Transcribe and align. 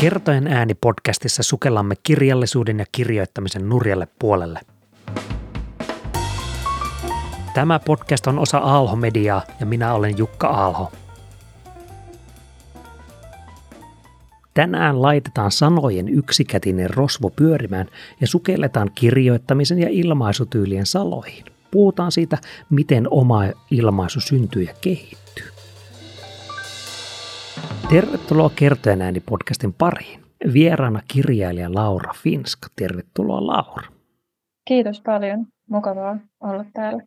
Kertojen 0.00 0.46
ääni 0.46 0.74
podcastissa 0.74 1.42
sukellamme 1.42 1.94
kirjallisuuden 2.02 2.78
ja 2.78 2.84
kirjoittamisen 2.92 3.68
nurjalle 3.68 4.08
puolelle. 4.18 4.60
Tämä 7.54 7.78
podcast 7.78 8.26
on 8.26 8.38
osa 8.38 8.58
Aalho-mediaa 8.58 9.42
ja 9.60 9.66
minä 9.66 9.94
olen 9.94 10.18
Jukka 10.18 10.48
Aalho. 10.48 10.92
Tänään 14.54 15.02
laitetaan 15.02 15.50
sanojen 15.50 16.08
yksikätinen 16.08 16.90
rosvo 16.90 17.30
pyörimään 17.30 17.86
ja 18.20 18.26
sukelletaan 18.26 18.90
kirjoittamisen 18.94 19.78
ja 19.78 19.88
ilmaisutyylien 19.90 20.86
saloihin. 20.86 21.44
Puhutaan 21.70 22.12
siitä, 22.12 22.38
miten 22.70 23.06
oma 23.10 23.42
ilmaisu 23.70 24.20
syntyy 24.20 24.62
ja 24.62 24.74
kehittyy. 24.80 25.59
Tervetuloa 27.90 28.50
Kertojen 28.56 29.02
ääni 29.02 29.20
podcastin 29.20 29.72
pariin. 29.72 30.20
Vieraana 30.52 31.02
kirjailija 31.08 31.74
Laura 31.74 32.12
Finska. 32.12 32.68
Tervetuloa 32.76 33.46
Laura. 33.46 33.88
Kiitos 34.68 35.00
paljon. 35.00 35.46
Mukavaa 35.70 36.18
olla 36.40 36.64
täällä. 36.72 37.02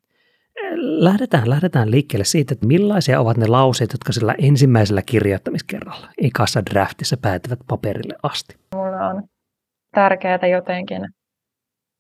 Lähdetään, 0.75 1.49
lähdetään 1.49 1.91
liikkeelle 1.91 2.25
siitä, 2.25 2.53
että 2.53 2.67
millaisia 2.67 3.20
ovat 3.20 3.38
ne 3.38 3.47
lauseet, 3.47 3.91
jotka 3.91 4.11
sillä 4.11 4.35
ensimmäisellä 4.38 5.02
kirjoittamiskerralla 5.02 6.09
ekassa 6.21 6.66
draftissa 6.66 7.17
päätyvät 7.22 7.59
paperille 7.67 8.16
asti. 8.23 8.55
Mulla 8.75 9.08
on 9.08 9.23
tärkeää 9.95 10.47
jotenkin 10.52 11.02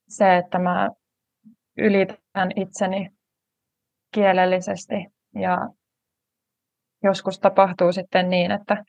se, 0.09 0.37
että 0.37 0.59
mä 0.59 0.89
ylitän 1.77 2.51
itseni 2.55 3.09
kielellisesti 4.13 4.95
ja 5.35 5.57
joskus 7.03 7.39
tapahtuu 7.39 7.91
sitten 7.91 8.29
niin, 8.29 8.51
että 8.51 8.83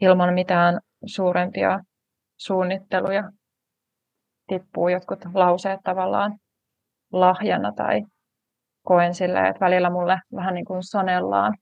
ilman 0.00 0.34
mitään 0.34 0.80
suurempia 1.06 1.80
suunnitteluja 2.36 3.30
tippuu 4.46 4.88
jotkut 4.88 5.18
lauseet 5.34 5.80
tavallaan 5.84 6.38
lahjana 7.12 7.72
tai 7.72 8.02
koen 8.82 9.14
silleen, 9.14 9.46
että 9.46 9.60
välillä 9.60 9.90
mulle 9.90 10.20
vähän 10.34 10.54
niin 10.54 10.64
kuin 10.64 10.82
sanellaan. 10.82 11.54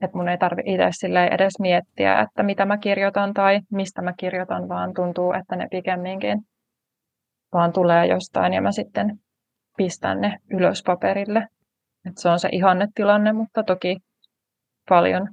Että 0.00 0.16
mun 0.16 0.28
ei 0.28 0.38
tarvi 0.38 0.62
itse 0.64 1.08
edes 1.30 1.52
miettiä, 1.60 2.20
että 2.20 2.42
mitä 2.42 2.64
mä 2.64 2.78
kirjoitan 2.78 3.34
tai 3.34 3.60
mistä 3.72 4.02
mä 4.02 4.12
kirjoitan, 4.18 4.68
vaan 4.68 4.94
tuntuu, 4.94 5.32
että 5.32 5.56
ne 5.56 5.66
pikemminkin 5.70 6.38
vaan 7.52 7.72
tulee 7.72 8.06
jostain 8.06 8.52
ja 8.52 8.62
mä 8.62 8.72
sitten 8.72 9.18
pistän 9.76 10.20
ne 10.20 10.38
ylös 10.50 10.82
paperille. 10.86 11.48
Et 12.06 12.18
se 12.18 12.28
on 12.28 12.38
se 12.38 12.48
ihannetilanne, 12.52 13.32
mutta 13.32 13.62
toki 13.62 13.96
paljon, 14.88 15.28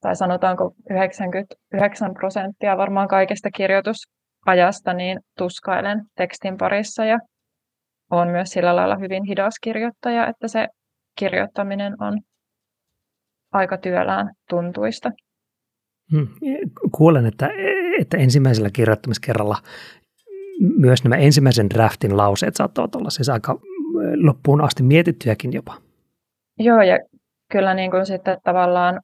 tai 0.00 0.16
sanotaanko 0.16 0.74
99 0.90 2.14
prosenttia 2.14 2.76
varmaan 2.76 3.08
kaikesta 3.08 3.50
kirjoitusajasta, 3.50 4.92
niin 4.92 5.20
tuskailen 5.38 6.02
tekstin 6.16 6.56
parissa 6.56 7.04
ja 7.04 7.18
olen 8.10 8.28
myös 8.28 8.50
sillä 8.50 8.76
lailla 8.76 8.96
hyvin 8.96 9.24
hidas 9.24 9.54
kirjoittaja, 9.62 10.26
että 10.26 10.48
se 10.48 10.68
kirjoittaminen 11.18 12.02
on 12.02 12.20
aika 13.52 13.78
työlään 13.78 14.32
tuntuista. 14.50 15.10
Hmm. 16.12 16.28
Kuulen, 16.96 17.26
että, 17.26 17.50
että 18.00 18.16
ensimmäisellä 18.16 18.70
kirjoittamiskerralla 18.72 19.56
myös 20.76 21.04
nämä 21.04 21.16
ensimmäisen 21.16 21.70
draftin 21.70 22.16
lauseet 22.16 22.56
saattavat 22.56 22.94
olla 22.94 23.10
siis 23.10 23.28
aika 23.28 23.60
loppuun 24.16 24.60
asti 24.60 24.82
mietittyjäkin 24.82 25.52
jopa. 25.52 25.74
Joo, 26.58 26.82
ja 26.82 26.98
kyllä 27.52 27.74
niin 27.74 27.90
kuin 27.90 28.06
sitten 28.06 28.38
tavallaan 28.44 29.00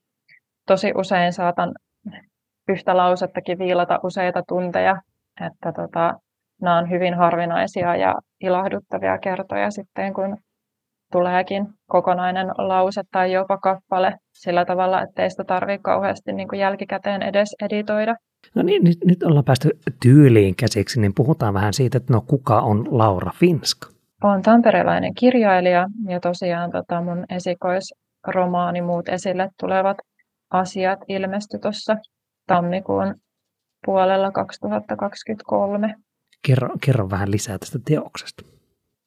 tosi 0.67 0.93
usein 0.97 1.33
saatan 1.33 1.73
yhtä 2.69 2.97
lausettakin 2.97 3.59
viilata 3.59 4.01
useita 4.03 4.43
tunteja, 4.49 4.97
että 5.47 5.73
tota, 5.73 6.15
nämä 6.63 6.79
on 6.79 6.91
hyvin 6.91 7.15
harvinaisia 7.15 7.97
ja 7.97 8.15
ilahduttavia 8.41 9.19
kertoja 9.19 9.71
sitten, 9.71 10.15
kun 10.15 10.37
tuleekin 11.13 11.67
kokonainen 11.89 12.47
lause 12.47 13.03
tai 13.13 13.33
jopa 13.33 13.59
kappale 13.59 14.15
sillä 14.33 14.65
tavalla, 14.65 15.03
ettei 15.03 15.31
sitä 15.31 15.45
tarvitse 15.45 15.83
kauheasti 15.83 16.33
niin 16.33 16.49
kuin 16.49 16.61
jälkikäteen 16.61 17.23
edes 17.23 17.49
editoida. 17.63 18.15
No 18.55 18.63
niin, 18.63 18.85
nyt, 18.85 18.99
nyt 19.05 19.23
ollaan 19.23 19.45
päästy 19.45 19.71
tyyliin 20.03 20.57
käsiksi, 20.57 21.01
niin 21.01 21.15
puhutaan 21.15 21.55
vähän 21.55 21.73
siitä, 21.73 21.99
että 21.99 22.13
no 22.13 22.21
kuka 22.21 22.61
on 22.61 22.99
Laura 22.99 23.31
Finska? 23.35 23.89
Olen 24.23 24.43
tamperelainen 24.43 25.15
kirjailija 25.15 25.87
ja 26.09 26.21
tosiaan 26.21 26.71
tota 26.71 27.03
mun 27.03 27.25
esikoisromaani 28.25 28.83
Muut 28.83 29.09
esille 29.09 29.51
tulevat 29.61 29.97
asiat 30.51 30.99
ilmestyi 31.09 31.61
tuossa 31.61 31.97
tammikuun 32.47 33.15
puolella 33.87 34.31
2023. 34.33 35.95
Kerro, 36.47 36.69
kerro 36.85 37.11
vähän 37.11 37.31
lisää 37.31 37.59
tästä 37.59 37.79
teoksesta. 37.85 38.45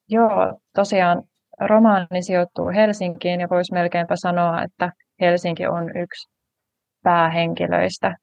Joo, 0.10 0.60
tosiaan 0.76 1.24
romaani 1.60 2.22
sijoittuu 2.22 2.68
Helsinkiin 2.76 3.40
ja 3.40 3.48
voisi 3.50 3.74
melkeinpä 3.74 4.16
sanoa, 4.16 4.64
että 4.64 4.92
Helsinki 5.22 5.68
on 5.68 5.98
yksi 5.98 6.30
päähenkilöistä. 7.04 8.16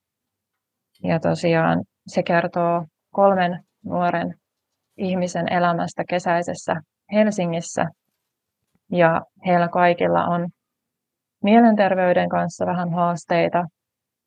Ja 1.03 1.21
tosiaan 1.21 1.85
se 2.07 2.23
kertoo 2.23 2.87
kolmen 3.11 3.65
nuoren 3.85 4.35
ihmisen 4.97 5.53
elämästä 5.53 6.05
kesäisessä 6.09 6.81
Helsingissä. 7.13 7.87
Ja 8.93 9.23
heillä 9.47 9.69
kaikilla 9.69 10.25
on 10.25 10.49
mielenterveyden 11.45 12.29
kanssa 12.29 12.67
vähän 12.67 12.93
haasteita. 12.93 13.65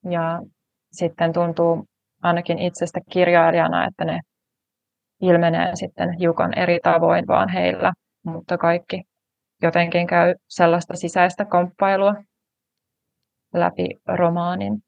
Ja 0.10 0.42
sitten 0.92 1.34
tuntuu 1.34 1.86
ainakin 2.24 2.60
itsestä 2.60 3.00
kirjailijana, 3.12 3.86
että 3.86 4.06
ne 4.06 4.20
ilmenee 5.22 5.76
sitten 5.76 6.12
hiukan 6.20 6.58
eri 6.58 6.80
tavoin 6.84 7.28
vaan 7.28 7.50
heillä, 7.50 7.94
mutta 8.26 8.58
kaikki 8.58 9.04
jotenkin 9.62 10.08
käy 10.08 10.36
sellaista 10.48 10.96
sisäistä 10.96 11.46
komppailua 11.46 12.16
läpi 13.54 13.90
romaanin. 14.08 14.80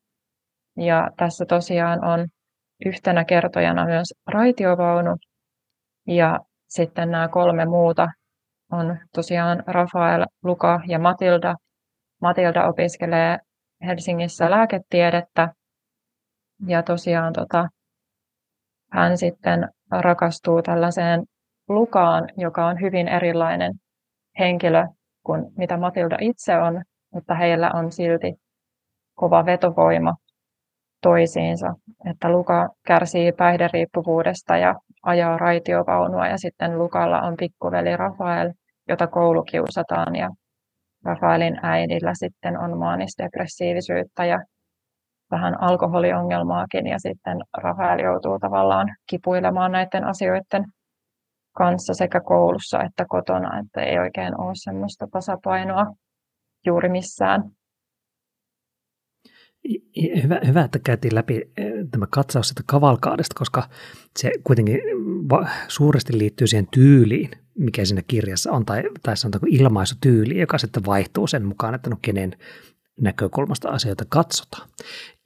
Ja 0.77 1.09
tässä 1.17 1.45
tosiaan 1.45 2.05
on 2.05 2.27
yhtenä 2.85 3.25
kertojana 3.25 3.85
myös 3.85 4.13
raitiovaunu 4.27 5.17
ja 6.07 6.39
sitten 6.67 7.11
nämä 7.11 7.27
kolme 7.27 7.65
muuta 7.65 8.07
on 8.71 8.97
tosiaan 9.15 9.63
Rafael, 9.67 10.25
Luka 10.43 10.81
ja 10.87 10.99
Matilda. 10.99 11.55
Matilda 12.21 12.67
opiskelee 12.67 13.37
Helsingissä 13.85 14.51
lääketiedettä 14.51 15.53
ja 16.67 16.83
tosiaan 16.83 17.33
tota, 17.33 17.69
hän 18.91 19.17
sitten 19.17 19.69
rakastuu 19.91 20.61
tällaiseen 20.61 21.23
Lukaan, 21.69 22.29
joka 22.37 22.65
on 22.65 22.81
hyvin 22.81 23.07
erilainen 23.07 23.73
henkilö 24.39 24.87
kuin 25.25 25.45
mitä 25.57 25.77
Matilda 25.77 26.17
itse 26.21 26.57
on, 26.57 26.83
mutta 27.13 27.35
heillä 27.35 27.71
on 27.73 27.91
silti 27.91 28.33
kova 29.15 29.45
vetovoima 29.45 30.15
toisiinsa. 31.01 31.73
Että 32.09 32.29
Luka 32.29 32.69
kärsii 32.85 33.31
päihderiippuvuudesta 33.31 34.57
ja 34.57 34.75
ajaa 35.03 35.37
raitiovaunua 35.37 36.27
ja 36.27 36.37
sitten 36.37 36.79
Lukalla 36.79 37.21
on 37.21 37.35
pikkuveli 37.37 37.97
Rafael, 37.97 38.53
jota 38.87 39.07
koulukiusataan 39.07 40.15
ja 40.15 40.29
Rafaelin 41.05 41.59
äidillä 41.63 42.11
sitten 42.13 42.59
on 42.59 42.77
maanisdepressiivisyyttä 42.77 44.25
ja 44.25 44.39
vähän 45.31 45.61
alkoholiongelmaakin 45.61 46.87
ja 46.87 46.99
sitten 46.99 47.37
Rafael 47.57 47.99
joutuu 47.99 48.39
tavallaan 48.39 48.87
kipuilemaan 49.09 49.71
näiden 49.71 50.03
asioiden 50.03 50.65
kanssa 51.57 51.93
sekä 51.93 52.19
koulussa 52.21 52.83
että 52.83 53.05
kotona, 53.09 53.59
että 53.59 53.81
ei 53.81 53.99
oikein 53.99 54.41
ole 54.41 54.51
semmoista 54.55 55.07
tasapainoa 55.11 55.85
juuri 56.65 56.89
missään. 56.89 57.43
Hyvä, 60.23 60.39
hyvä, 60.47 60.63
että 60.63 60.79
käytiin 60.79 61.15
läpi 61.15 61.51
eh, 61.57 61.71
tämä 61.91 62.05
katsaus 62.09 62.49
sitä 62.49 62.63
kavalkaadesta, 62.65 63.35
koska 63.39 63.69
se 64.17 64.31
kuitenkin 64.43 64.79
suuresti 65.67 66.17
liittyy 66.17 66.47
siihen 66.47 66.67
tyyliin, 66.73 67.29
mikä 67.59 67.85
siinä 67.85 68.01
kirjassa 68.07 68.51
on, 68.51 68.65
tai, 68.65 68.83
tai 69.03 69.17
sanotaanko 69.17 69.47
ilmaisutyyli, 69.49 70.39
joka 70.39 70.57
sitten 70.57 70.85
vaihtuu 70.85 71.27
sen 71.27 71.45
mukaan, 71.45 71.75
että 71.75 71.89
no 71.89 71.97
kenen 72.01 72.35
näkökulmasta 73.01 73.69
asioita 73.69 74.05
katsotaan. 74.09 74.69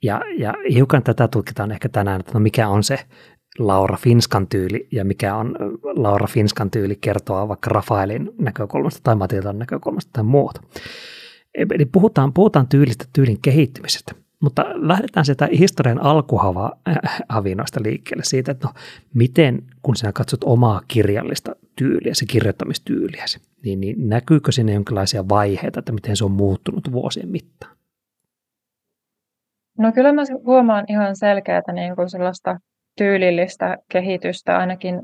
Ja, 0.02 0.20
ja 0.38 0.54
hiukan 0.72 1.02
tätä 1.02 1.28
tutkitaan 1.28 1.72
ehkä 1.72 1.88
tänään, 1.88 2.20
että 2.20 2.32
no 2.34 2.40
mikä 2.40 2.68
on 2.68 2.84
se 2.84 2.98
Laura 3.58 3.96
Finskan 3.96 4.46
tyyli 4.46 4.88
ja 4.92 5.04
mikä 5.04 5.36
on 5.36 5.56
Laura 5.82 6.26
Finskan 6.26 6.70
tyyli 6.70 6.96
kertoa 7.00 7.48
vaikka 7.48 7.70
Rafaelin 7.70 8.30
näkökulmasta 8.38 9.00
tai 9.02 9.16
Matildan 9.16 9.58
näkökulmasta 9.58 10.10
tai 10.12 10.24
muuta. 10.24 10.60
Eli 11.54 11.84
puhutaan, 11.84 12.32
puhutaan 12.32 12.68
tyylistä 12.68 13.04
tyylin 13.12 13.40
kehittymisestä. 13.42 14.23
Mutta 14.40 14.64
lähdetään 14.74 15.26
sieltä 15.26 15.48
historian 15.58 16.02
alkuhavinoista 16.02 17.80
liikkeelle 17.82 18.24
siitä, 18.24 18.52
että 18.52 18.68
no, 18.68 18.74
miten 19.14 19.62
kun 19.82 19.96
sinä 19.96 20.12
katsot 20.12 20.44
omaa 20.44 20.80
kirjallista 20.88 21.56
tyyliä, 21.76 22.14
se 22.14 22.26
kirjoittamistyyliäsi, 22.26 23.40
niin, 23.64 23.80
niin 23.80 24.08
näkyykö 24.08 24.52
sinne 24.52 24.72
jonkinlaisia 24.72 25.28
vaiheita, 25.28 25.78
että 25.78 25.92
miten 25.92 26.16
se 26.16 26.24
on 26.24 26.32
muuttunut 26.32 26.92
vuosien 26.92 27.28
mittaan? 27.28 27.76
No 29.78 29.92
kyllä 29.92 30.12
mä 30.12 30.22
huomaan 30.46 30.84
ihan 30.88 31.16
selkeää 31.16 31.72
niin 31.72 31.96
kuin 31.96 32.10
sellaista 32.10 32.58
tyylillistä 32.98 33.76
kehitystä 33.90 34.58
ainakin 34.58 35.00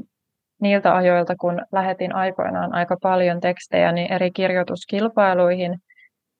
niiltä 0.60 0.94
ajoilta, 0.94 1.36
kun 1.36 1.62
lähetin 1.72 2.14
aikoinaan 2.14 2.74
aika 2.74 2.96
paljon 3.02 3.40
tekstejä 3.40 3.92
niin 3.92 4.12
eri 4.12 4.30
kirjoituskilpailuihin 4.30 5.78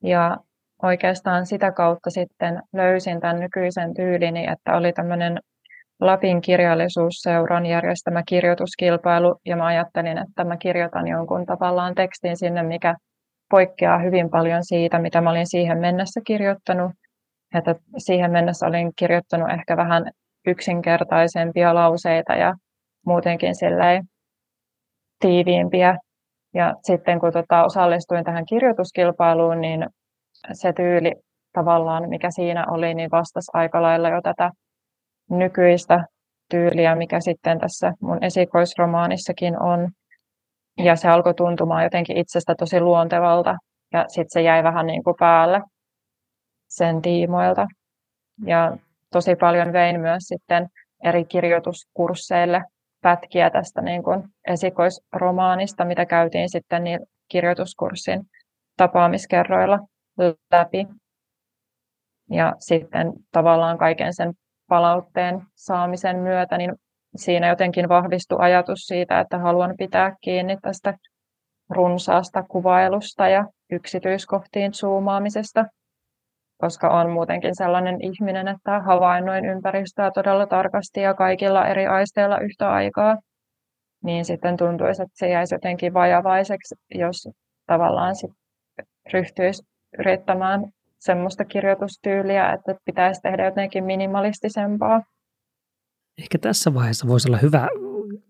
ja 0.03 0.37
oikeastaan 0.83 1.47
sitä 1.47 1.73
kautta 1.73 2.11
sitten 2.11 2.63
löysin 2.73 3.21
tämän 3.21 3.41
nykyisen 3.41 3.95
tyylini, 3.95 4.47
että 4.47 4.77
oli 4.77 4.93
tämmöinen 4.93 5.39
Lapin 6.01 6.41
kirjallisuusseuran 6.41 7.67
järjestämä 7.67 8.23
kirjoituskilpailu 8.29 9.37
ja 9.47 9.57
mä 9.57 9.67
ajattelin, 9.67 10.19
että 10.19 10.45
mä 10.45 10.57
kirjoitan 10.57 11.09
jonkun 11.09 11.47
tavallaan 11.47 11.95
tekstin 11.95 12.37
sinne, 12.37 12.63
mikä 12.63 12.95
poikkeaa 13.51 13.99
hyvin 13.99 14.31
paljon 14.31 14.65
siitä, 14.65 14.99
mitä 14.99 15.21
mä 15.21 15.31
olin 15.31 15.47
siihen 15.47 15.79
mennessä 15.79 16.21
kirjoittanut. 16.27 16.93
Että 17.55 17.75
siihen 17.99 18.31
mennessä 18.31 18.67
olin 18.67 18.93
kirjoittanut 18.97 19.51
ehkä 19.51 19.77
vähän 19.77 20.11
yksinkertaisempia 20.47 21.75
lauseita 21.75 22.35
ja 22.35 22.55
muutenkin 23.07 23.55
tiiviimpiä. 25.21 25.97
Ja 26.55 26.75
sitten 26.83 27.21
kun 27.21 27.33
tota 27.33 27.65
osallistuin 27.65 28.25
tähän 28.25 28.47
kirjoituskilpailuun, 28.47 29.61
niin 29.61 29.87
se 30.53 30.73
tyyli 30.73 31.13
tavallaan, 31.53 32.09
mikä 32.09 32.31
siinä 32.31 32.67
oli, 32.71 32.95
niin 32.95 33.11
vastasi 33.11 33.51
aika 33.55 33.83
lailla 33.83 34.09
jo 34.09 34.23
tätä 34.23 34.51
nykyistä 35.31 36.05
tyyliä, 36.51 36.95
mikä 36.95 37.21
sitten 37.21 37.59
tässä 37.59 37.93
mun 38.01 38.25
esikoisromaanissakin 38.25 39.63
on. 39.63 39.91
Ja 40.79 40.97
se 40.97 41.09
alkoi 41.09 41.35
tuntumaan 41.35 41.85
jotenkin 41.85 42.17
itsestä 42.17 42.55
tosi 42.55 42.81
luontevalta 42.81 43.57
ja 43.93 44.05
sitten 44.09 44.31
se 44.31 44.43
jäi 44.43 44.63
vähän 44.63 44.87
niin 44.87 45.05
kuin 45.05 45.17
päälle 45.19 45.61
sen 46.69 47.03
tiimoilta. 47.03 47.67
Ja 48.47 48.77
tosi 49.13 49.37
paljon 49.37 49.73
vein 49.73 50.01
myös 50.01 50.23
sitten 50.23 50.67
eri 51.05 51.25
kirjoituskursseille 51.25 52.63
pätkiä 53.03 53.51
tästä 53.51 53.83
niin 53.83 54.03
kuin 54.03 54.23
esikoisromaanista, 54.49 55.85
mitä 55.85 56.07
käytiin 56.07 56.51
sitten 56.51 56.85
niin 56.85 57.01
kirjoituskurssin 57.29 58.21
tapaamiskerroilla 58.77 59.79
läpi. 60.53 60.87
Ja 62.31 62.53
sitten 62.59 63.13
tavallaan 63.33 63.79
kaiken 63.79 64.15
sen 64.15 64.33
palautteen 64.69 65.43
saamisen 65.55 66.19
myötä, 66.19 66.59
niin 66.59 66.75
siinä 67.17 67.49
jotenkin 67.49 67.89
vahvistui 67.89 68.39
ajatus 68.41 68.79
siitä, 68.79 69.21
että 69.21 69.39
haluan 69.39 69.75
pitää 69.79 70.17
kiinni 70.21 70.57
tästä 70.63 70.95
runsaasta 71.71 72.43
kuvailusta 72.43 73.29
ja 73.29 73.45
yksityiskohtiin 73.73 74.75
zoomaamisesta, 74.75 75.65
koska 76.61 76.89
on 77.01 77.11
muutenkin 77.11 77.57
sellainen 77.57 78.05
ihminen, 78.05 78.49
että 78.49 78.81
havainnoin 78.81 79.45
ympäristöä 79.45 80.11
todella 80.15 80.47
tarkasti 80.47 81.01
ja 81.01 81.15
kaikilla 81.15 81.67
eri 81.67 81.87
aisteilla 81.87 82.39
yhtä 82.39 82.73
aikaa, 82.73 83.17
niin 84.05 84.25
sitten 84.25 84.57
tuntuisi, 84.57 85.03
että 85.03 85.15
se 85.15 85.29
jäisi 85.29 85.55
jotenkin 85.55 85.95
vajavaiseksi, 85.95 86.75
jos 86.95 87.29
tavallaan 87.67 88.17
sit 88.17 88.31
ryhtyisi 89.13 89.70
yrittämään 89.99 90.67
semmoista 90.99 91.45
kirjoitustyyliä, 91.45 92.53
että 92.53 92.75
pitäisi 92.85 93.21
tehdä 93.21 93.45
jotenkin 93.45 93.85
minimalistisempaa. 93.85 95.03
Ehkä 96.19 96.39
tässä 96.39 96.75
vaiheessa 96.75 97.09
voisi 97.09 97.29
olla 97.29 97.39
hyvä 97.39 97.69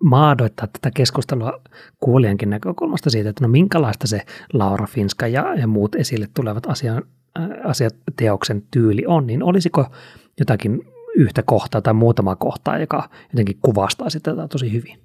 maadoittaa 0.04 0.66
tätä 0.66 0.90
keskustelua 0.94 1.60
kuulijankin 2.00 2.50
näkökulmasta 2.50 3.10
siitä, 3.10 3.30
että 3.30 3.44
no 3.44 3.48
minkälaista 3.48 4.06
se 4.06 4.20
Laura 4.52 4.86
Finska 4.86 5.26
ja, 5.26 5.54
ja 5.54 5.66
muut 5.66 5.94
esille 5.94 6.26
tulevat 6.34 6.66
asian, 6.66 7.02
äh, 7.38 7.48
asiat, 7.64 7.94
teoksen 8.16 8.62
tyyli 8.70 9.06
on, 9.06 9.26
niin 9.26 9.42
olisiko 9.42 9.86
jotakin 10.38 10.80
yhtä 11.16 11.42
kohtaa 11.46 11.80
tai 11.80 11.94
muutama 11.94 12.36
kohtaa, 12.36 12.78
joka 12.78 13.08
jotenkin 13.32 13.58
kuvastaa 13.62 14.10
sitä 14.10 14.30
tosi 14.50 14.72
hyvin? 14.72 14.98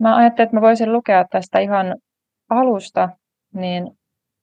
Mä 0.00 0.16
ajattelin, 0.16 0.46
että 0.46 0.56
mä 0.56 0.60
voisin 0.60 0.92
lukea 0.92 1.24
tästä 1.30 1.58
ihan 1.58 1.96
alusta, 2.50 3.08
niin 3.54 3.97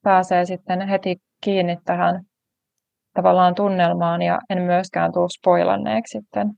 pääsee 0.06 0.44
sitten 0.44 0.88
heti 0.88 1.16
kiinni 1.40 1.78
tähän 1.84 2.24
tavallaan 3.14 3.54
tunnelmaan 3.54 4.22
ja 4.22 4.38
en 4.50 4.62
myöskään 4.62 5.12
tule 5.12 5.28
spoilanneeksi 5.28 6.18
sitten 6.18 6.50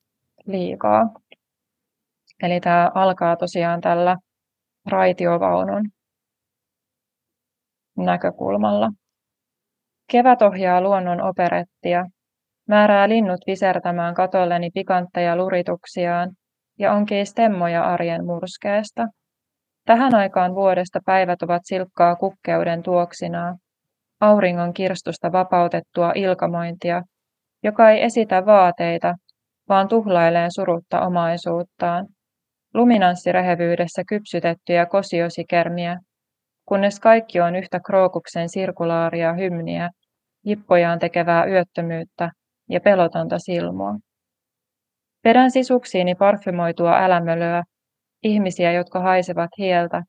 liikaa. 0.46 1.02
Eli 2.42 2.60
tämä 2.60 2.90
alkaa 2.94 3.36
tosiaan 3.36 3.80
tällä 3.80 4.16
raitiovaunun 4.86 5.90
näkökulmalla. 7.96 8.90
Kevät 10.12 10.42
ohjaa 10.42 10.80
luonnon 10.80 11.20
operettia, 11.20 12.04
määrää 12.68 13.08
linnut 13.08 13.40
visertämään 13.46 14.14
katolleni 14.14 14.70
pikantteja 14.74 15.36
lurituksiaan 15.36 16.30
ja 16.78 16.92
onkii 16.92 17.26
stemmoja 17.26 17.84
arjen 17.84 18.26
murskeesta. 18.26 19.06
Tähän 19.88 20.14
aikaan 20.14 20.54
vuodesta 20.54 21.00
päivät 21.06 21.42
ovat 21.42 21.62
silkkaa 21.64 22.16
kukkeuden 22.16 22.82
tuoksinaa, 22.82 23.56
auringon 24.20 24.74
kirstusta 24.74 25.32
vapautettua 25.32 26.12
ilkamointia, 26.14 27.02
joka 27.62 27.90
ei 27.90 28.02
esitä 28.02 28.46
vaateita, 28.46 29.14
vaan 29.68 29.88
tuhlailee 29.88 30.46
surutta 30.50 31.00
omaisuuttaan. 31.00 32.06
Luminanssirehevyydessä 32.74 34.02
kypsytettyjä 34.08 34.86
kosiosikermiä, 34.86 35.98
kunnes 36.68 37.00
kaikki 37.00 37.40
on 37.40 37.56
yhtä 37.56 37.80
krookuksen 37.86 38.48
sirkulaaria 38.48 39.32
hymniä, 39.32 39.90
jippojaan 40.46 40.98
tekevää 40.98 41.44
yöttömyyttä 41.44 42.30
ja 42.70 42.80
pelotonta 42.80 43.38
silmoa. 43.38 43.94
Vedän 45.24 45.50
sisuksiini 45.50 46.14
parfymoitua 46.14 46.98
älämölöä, 46.98 47.62
ihmisiä, 48.22 48.72
jotka 48.72 49.00
haisevat 49.00 49.50
hieltä, 49.58 50.02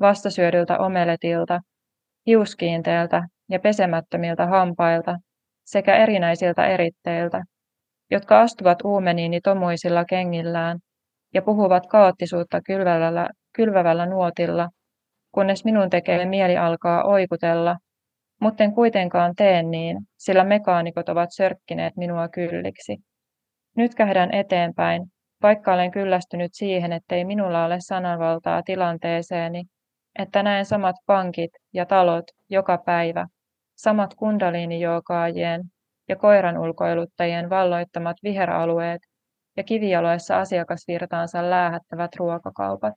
vastasyödyltä 0.00 0.78
omeletilta, 0.78 1.60
hiuskiinteeltä 2.26 3.22
ja 3.50 3.58
pesemättömiltä 3.58 4.46
hampailta 4.46 5.18
sekä 5.64 5.96
erinäisiltä 5.96 6.66
eritteiltä, 6.66 7.42
jotka 8.10 8.40
astuvat 8.40 8.78
uumeniini 8.84 9.40
tomuisilla 9.40 10.04
kengillään 10.04 10.78
ja 11.34 11.42
puhuvat 11.42 11.86
kaoottisuutta 11.86 12.60
kylvävällä, 12.66 13.28
kylvävällä 13.56 14.06
nuotilla, 14.06 14.68
kunnes 15.32 15.64
minun 15.64 15.90
tekee 15.90 16.24
mieli 16.24 16.56
alkaa 16.56 17.04
oikutella, 17.04 17.76
mutta 18.40 18.64
en 18.64 18.74
kuitenkaan 18.74 19.32
tee 19.36 19.62
niin, 19.62 19.98
sillä 20.18 20.44
mekaanikot 20.44 21.08
ovat 21.08 21.28
sörkkineet 21.32 21.96
minua 21.96 22.28
kylliksi. 22.28 22.96
Nyt 23.76 23.94
kähdän 23.94 24.34
eteenpäin, 24.34 25.02
vaikka 25.42 25.74
olen 25.74 25.90
kyllästynyt 25.90 26.50
siihen, 26.54 26.92
ettei 26.92 27.24
minulla 27.24 27.64
ole 27.64 27.76
sananvaltaa 27.80 28.62
tilanteeseeni, 28.62 29.64
että 30.18 30.42
näen 30.42 30.64
samat 30.64 30.96
pankit 31.06 31.50
ja 31.72 31.86
talot 31.86 32.24
joka 32.50 32.78
päivä, 32.78 33.26
samat 33.76 34.14
kundaliinijookaajien 34.14 35.62
ja 36.08 36.16
koiran 36.16 36.58
ulkoiluttajien 36.58 37.50
valloittamat 37.50 38.16
viheralueet 38.22 39.02
ja 39.56 39.64
kivijaloissa 39.64 40.38
asiakasvirtaansa 40.40 41.50
läähättävät 41.50 42.10
ruokakaupat. 42.16 42.94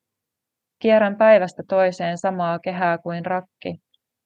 Kierrän 0.80 1.16
päivästä 1.16 1.64
toiseen 1.68 2.18
samaa 2.18 2.60
kehää 2.60 2.98
kuin 2.98 3.26
rakki, 3.26 3.76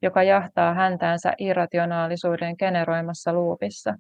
joka 0.02 0.24
jahtaa 0.24 0.74
häntäänsä 0.74 1.34
irrationaalisuuden 1.38 2.56
generoimassa 2.60 3.34
luupissa, 3.34 3.94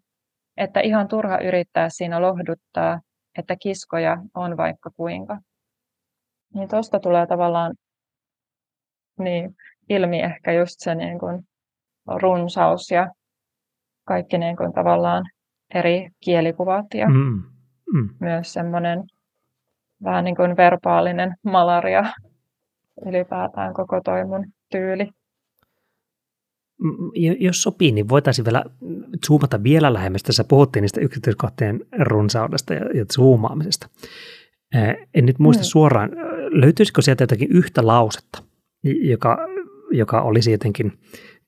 että 0.57 0.79
ihan 0.79 1.07
turha 1.07 1.37
yrittää 1.39 1.89
siinä 1.89 2.21
lohduttaa, 2.21 2.99
että 3.37 3.55
kiskoja 3.55 4.17
on 4.33 4.57
vaikka 4.57 4.89
kuinka. 4.89 5.37
Niin 6.53 6.69
tuosta 6.69 6.99
tulee 6.99 7.27
tavallaan 7.27 7.75
niin, 9.19 9.55
ilmi 9.89 10.21
ehkä 10.21 10.51
just 10.51 10.75
se 10.77 10.95
niin 10.95 11.19
kuin 11.19 11.47
runsaus 12.21 12.91
ja 12.91 13.11
kaikki 14.03 14.37
niin 14.37 14.57
kuin 14.57 14.73
tavallaan 14.73 15.25
eri 15.73 16.09
kielikuvat 16.19 16.85
ja 16.93 17.09
mm. 17.09 17.43
Mm. 17.93 18.09
myös 18.19 18.53
semmoinen 18.53 19.03
vähän 20.03 20.23
niin 20.23 20.35
kuin 20.35 20.57
verbaalinen 20.57 21.35
malaria 21.43 22.03
ylipäätään 23.07 23.73
koko 23.73 24.01
toi 24.01 24.25
mun 24.25 24.45
tyyli. 24.71 25.09
Mm, 26.77 27.11
jos 27.39 27.63
sopii, 27.63 27.91
niin 27.91 28.09
voitaisiin 28.09 28.45
vielä 28.45 28.65
zoomata 29.27 29.63
vielä 29.63 29.93
lähemmäs. 29.93 30.23
Tässä 30.23 30.43
puhuttiin 30.43 30.81
niistä 30.81 31.01
yksityiskohtien 31.01 31.79
runsaudesta 31.99 32.73
ja, 32.73 32.85
ja 32.93 33.05
zoomaamisesta. 33.05 33.87
En 35.13 35.25
nyt 35.25 35.39
muista 35.39 35.63
mm. 35.63 35.65
suoraan, 35.65 36.11
löytyisikö 36.49 37.01
sieltä 37.01 37.23
jotakin 37.23 37.51
yhtä 37.51 37.87
lausetta, 37.87 38.43
joka, 38.83 39.37
joka 39.91 40.21
olisi 40.21 40.51
jotenkin 40.51 40.91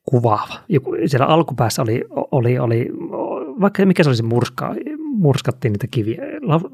kuvaava. 0.04 0.60
Joku, 0.70 0.96
siellä 1.06 1.26
alkupäässä 1.26 1.82
oli, 1.82 2.06
oli, 2.10 2.60
oli, 2.60 2.90
vaikka 3.62 3.86
mikä 3.86 4.04
se 4.04 4.10
olisi 4.10 4.24
murska, 4.24 4.76
murskattiin 4.98 5.72
niitä 5.72 5.88
kiviä. 5.92 6.22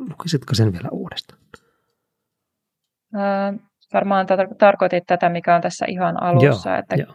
Lukisitko 0.09 0.55
sen 0.55 0.73
vielä 0.73 0.89
uudestaan? 0.91 1.39
Äh, 3.15 3.59
varmaan 3.93 4.25
tar- 4.25 4.55
tarkoitit 4.57 5.03
tätä, 5.07 5.29
mikä 5.29 5.55
on 5.55 5.61
tässä 5.61 5.85
ihan 5.89 6.23
alussa. 6.23 6.69
Joo, 6.69 6.79
että, 6.79 6.95
joo, 6.95 7.13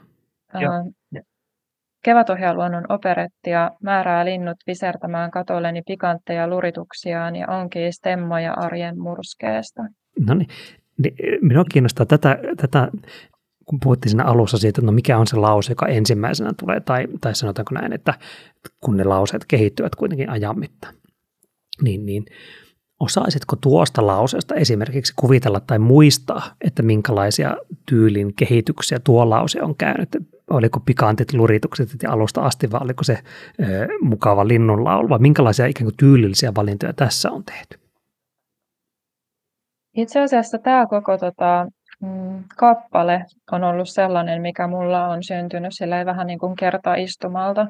äh, 0.55 0.63
joo. 0.63 1.23
Kevätohjaluonnon 2.05 2.85
operettia, 2.89 3.71
määrää 3.83 4.25
linnut 4.25 4.57
visertämään 4.67 5.31
katolleni 5.31 5.83
pikantteja 5.87 6.49
lurituksiaan 6.49 7.37
ja 7.37 7.49
onkin 7.49 7.93
stemmoja 7.93 8.53
arjen 8.53 9.01
murskeesta. 9.01 9.83
No 10.27 10.35
niin, 10.35 10.49
niin 11.03 11.15
minua 11.41 11.65
kiinnostaa 11.73 12.07
tätä, 12.07 12.39
tätä 12.57 12.89
kun 13.65 13.81
puhuttiin 13.83 14.11
siinä 14.11 14.25
alussa 14.25 14.59
siitä, 14.59 14.81
että 14.81 14.87
no 14.87 14.93
mikä 14.93 15.19
on 15.19 15.27
se 15.27 15.37
lause, 15.37 15.73
joka 15.73 15.87
ensimmäisenä 15.87 16.51
tulee, 16.61 16.81
tai, 16.81 17.07
tai 17.21 17.35
sanotaanko 17.35 17.75
näin, 17.75 17.93
että 17.93 18.15
kun 18.81 18.97
ne 18.97 19.05
lauseet 19.05 19.45
kehittyvät 19.49 19.95
kuitenkin 19.95 20.31
ajan 20.31 20.59
mittaan, 20.59 20.95
niin, 21.83 22.07
niin 22.07 22.25
osaisitko 23.01 23.57
tuosta 23.57 24.07
lauseesta 24.07 24.55
esimerkiksi 24.55 25.13
kuvitella 25.17 25.61
tai 25.61 25.79
muistaa, 25.79 26.55
että 26.61 26.83
minkälaisia 26.83 27.57
tyylin 27.89 28.35
kehityksiä 28.35 28.99
tuo 28.99 29.31
lause 29.31 29.63
on 29.63 29.77
käynyt? 29.77 30.09
Oliko 30.51 30.81
pikantit 30.81 31.33
luritukset 31.33 31.89
ja 32.03 32.13
alusta 32.13 32.41
asti 32.41 32.71
vai 32.71 32.81
oliko 32.83 33.05
se 33.05 33.19
ö, 33.61 33.89
mukava 34.01 34.49
linnunlaulu 34.49 35.09
vai 35.09 35.19
minkälaisia 35.19 35.67
ikään 35.67 35.85
kuin 35.85 35.97
tyylillisiä 35.97 36.53
valintoja 36.55 36.93
tässä 36.93 37.31
on 37.31 37.45
tehty? 37.45 37.79
Itse 39.97 40.21
asiassa 40.21 40.59
tämä 40.59 40.87
koko 40.87 41.19
tota, 41.19 41.67
mm, 42.03 42.45
kappale 42.57 43.25
on 43.53 43.65
ollut 43.65 43.89
sellainen, 43.89 44.43
mikä 44.43 44.67
mulla 44.67 45.09
on 45.09 45.23
syntynyt 45.23 45.73
sillä 45.73 46.07
vähän 46.07 46.27
niin 46.27 46.39
kuin 46.39 46.55
istumalta. 46.99 47.67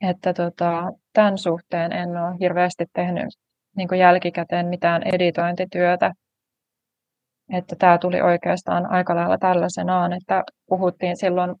Että 0.00 0.32
tota, 0.32 0.92
tämän 1.12 1.38
suhteen 1.38 1.92
en 1.92 2.08
ole 2.08 2.36
hirveästi 2.40 2.84
tehnyt 2.92 3.28
niin 3.76 3.88
kuin 3.88 4.00
jälkikäteen 4.00 4.66
mitään 4.66 5.02
editointityötä. 5.02 6.12
Että 7.52 7.76
tämä 7.76 7.98
tuli 7.98 8.20
oikeastaan 8.20 8.86
aika 8.86 9.16
lailla 9.16 9.38
tällaisenaan, 9.38 10.12
että 10.12 10.42
puhuttiin 10.68 11.16
silloin 11.16 11.54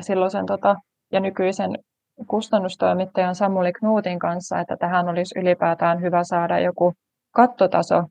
silloisen 0.00 0.46
tota, 0.46 0.76
ja 1.12 1.20
nykyisen 1.20 1.70
kustannustoimittajan 2.26 3.34
Samuli 3.34 3.72
Knuutin 3.72 4.18
kanssa, 4.18 4.60
että 4.60 4.76
tähän 4.76 5.08
olisi 5.08 5.38
ylipäätään 5.38 6.00
hyvä 6.00 6.24
saada 6.24 6.58
joku 6.58 6.92
kattotaso 7.34 8.04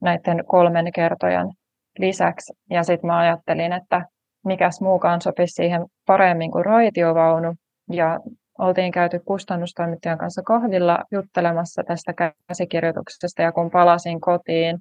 näiden 0.00 0.44
kolmen 0.46 0.92
kertojan 0.92 1.52
lisäksi. 1.98 2.52
Ja 2.70 2.82
sitten 2.82 3.06
mä 3.06 3.18
ajattelin, 3.18 3.72
että 3.72 4.06
mikäs 4.44 4.80
muukaan 4.80 5.20
sopisi 5.20 5.54
siihen 5.54 5.86
paremmin 6.06 6.50
kuin 6.50 6.64
raitiovaunu. 6.64 7.54
Ja 7.92 8.20
oltiin 8.58 8.92
käyty 8.92 9.20
kustannustoimittajan 9.24 10.18
kanssa 10.18 10.42
kahvilla 10.42 10.98
juttelemassa 11.12 11.82
tästä 11.84 12.12
käsikirjoituksesta. 12.48 13.42
Ja 13.42 13.52
kun 13.52 13.70
palasin 13.70 14.20
kotiin, 14.20 14.78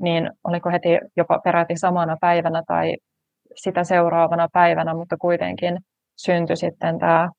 niin 0.00 0.30
oliko 0.44 0.70
heti 0.70 0.88
jopa 1.16 1.40
peräti 1.44 1.76
samana 1.76 2.16
päivänä 2.20 2.62
tai 2.66 2.96
sitä 3.54 3.84
seuraavana 3.84 4.48
päivänä, 4.52 4.94
mutta 4.94 5.16
kuitenkin 5.16 5.78
syntyi 6.16 6.56
sitten 6.56 6.98
tämä 6.98 7.30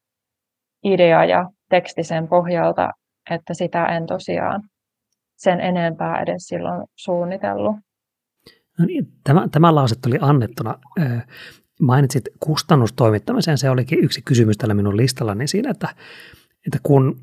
idea 0.84 1.26
ja 1.26 1.50
teksti 1.70 2.04
sen 2.04 2.28
pohjalta, 2.28 2.90
että 3.30 3.54
sitä 3.54 3.86
en 3.86 4.06
tosiaan 4.06 4.62
sen 5.38 5.60
enempää 5.60 6.22
edes 6.22 6.48
silloin 6.48 6.88
suunnitellut. 6.96 7.76
No 8.80 8.86
niin, 8.86 9.08
tämä, 9.24 9.48
tämä 9.52 9.76
lause 9.76 9.96
tuli 10.02 10.18
annettuna. 10.22 10.80
Mainitsit 11.82 12.24
kustannustoimittamisen, 12.40 13.58
se 13.58 13.70
olikin 13.70 14.04
yksi 14.04 14.22
kysymys 14.22 14.58
tällä 14.58 14.74
minun 14.74 14.98
listalla, 14.98 15.36
niin 15.36 15.48
siinä, 15.48 15.70
että, 15.70 15.88
että 16.68 16.80
kun, 16.84 17.20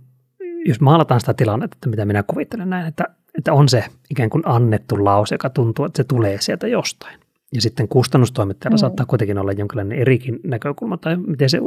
jos 0.66 0.80
maalataan 0.80 1.20
sitä 1.20 1.34
tilannetta, 1.34 1.76
että 1.76 1.88
mitä 1.88 2.04
minä 2.04 2.22
kuvittelen 2.22 2.70
näin, 2.70 2.86
että, 2.86 3.04
että 3.38 3.52
on 3.52 3.68
se 3.68 3.84
ikään 4.10 4.30
kuin 4.30 4.42
annettu 4.46 5.04
lause, 5.04 5.34
joka 5.34 5.50
tuntuu, 5.50 5.84
että 5.84 5.96
se 5.96 6.04
tulee 6.04 6.40
sieltä 6.40 6.66
jostain. 6.66 7.20
Ja 7.54 7.60
sitten 7.60 7.88
kustannustoimittajalla 7.88 8.74
mm. 8.74 8.78
saattaa 8.78 9.06
kuitenkin 9.06 9.38
olla 9.38 9.52
jonkinlainen 9.52 9.98
erikin 9.98 10.40
näkökulma, 10.44 10.96
tai 10.96 11.16
miten 11.16 11.50
se 11.50 11.60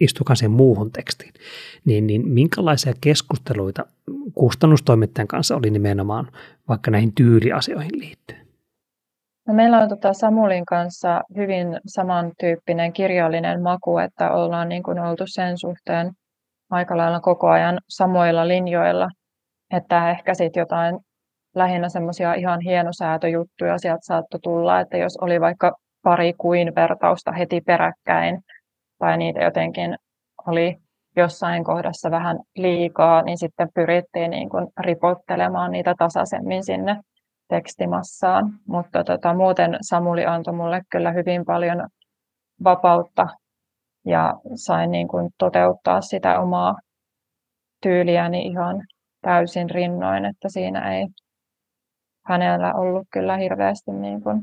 istuukaan 0.00 0.36
siihen 0.36 0.52
muuhun 0.52 0.92
tekstiin. 0.92 1.32
Niin, 1.84 2.06
niin 2.06 2.28
minkälaisia 2.28 2.92
keskusteluita 3.00 3.86
kustannustoimittajan 4.34 5.28
kanssa 5.28 5.56
oli 5.56 5.70
nimenomaan 5.70 6.28
vaikka 6.68 6.90
näihin 6.90 7.14
tyyliasioihin 7.14 7.98
liittyen? 7.98 8.46
No 9.48 9.54
meillä 9.54 9.78
on 9.78 9.88
tota 9.88 10.12
Samulin 10.12 10.66
kanssa 10.66 11.22
hyvin 11.36 11.80
samantyyppinen 11.86 12.92
kirjallinen 12.92 13.62
maku, 13.62 13.98
että 13.98 14.30
ollaan 14.30 14.68
niin 14.68 14.82
kuin 14.82 14.98
oltu 14.98 15.24
sen 15.26 15.58
suhteen 15.58 16.12
aika 16.70 16.96
lailla 16.96 17.20
koko 17.20 17.48
ajan 17.48 17.80
samoilla 17.88 18.48
linjoilla, 18.48 19.08
että 19.70 20.10
ehkä 20.10 20.34
sitten 20.34 20.60
jotain 20.60 20.98
lähinnä 21.54 21.88
semmoisia 21.88 22.34
ihan 22.34 22.60
hienosäätöjuttuja 22.60 23.78
sieltä 23.78 24.00
saattoi 24.02 24.40
tulla, 24.40 24.80
että 24.80 24.96
jos 24.96 25.16
oli 25.16 25.40
vaikka 25.40 25.72
pari 26.02 26.32
kuin 26.32 26.74
vertausta 26.74 27.32
heti 27.32 27.60
peräkkäin 27.60 28.40
tai 28.98 29.18
niitä 29.18 29.40
jotenkin 29.40 29.96
oli 30.46 30.76
jossain 31.16 31.64
kohdassa 31.64 32.10
vähän 32.10 32.38
liikaa, 32.56 33.22
niin 33.22 33.38
sitten 33.38 33.68
pyrittiin 33.74 34.30
niin 34.30 34.48
kuin 34.50 34.66
ripottelemaan 34.80 35.70
niitä 35.70 35.94
tasaisemmin 35.98 36.64
sinne 36.64 37.00
tekstimassaan. 37.48 38.52
Mutta 38.68 39.04
tota, 39.04 39.34
muuten 39.34 39.76
Samuli 39.80 40.26
antoi 40.26 40.54
mulle 40.54 40.82
kyllä 40.90 41.12
hyvin 41.12 41.44
paljon 41.44 41.88
vapautta 42.64 43.26
ja 44.06 44.34
sain 44.54 44.90
niin 44.90 45.08
kuin 45.08 45.30
toteuttaa 45.38 46.00
sitä 46.00 46.40
omaa 46.40 46.74
tyyliäni 47.82 48.46
ihan 48.46 48.82
täysin 49.20 49.70
rinnoin, 49.70 50.24
että 50.24 50.48
siinä 50.48 50.96
ei 50.96 51.06
hänellä 52.26 52.74
ollut 52.74 53.06
kyllä 53.12 53.36
hirveästi 53.36 53.92
niin 53.92 54.22
kuin 54.22 54.42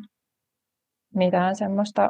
mitään 1.16 1.56
semmoista, 1.56 2.10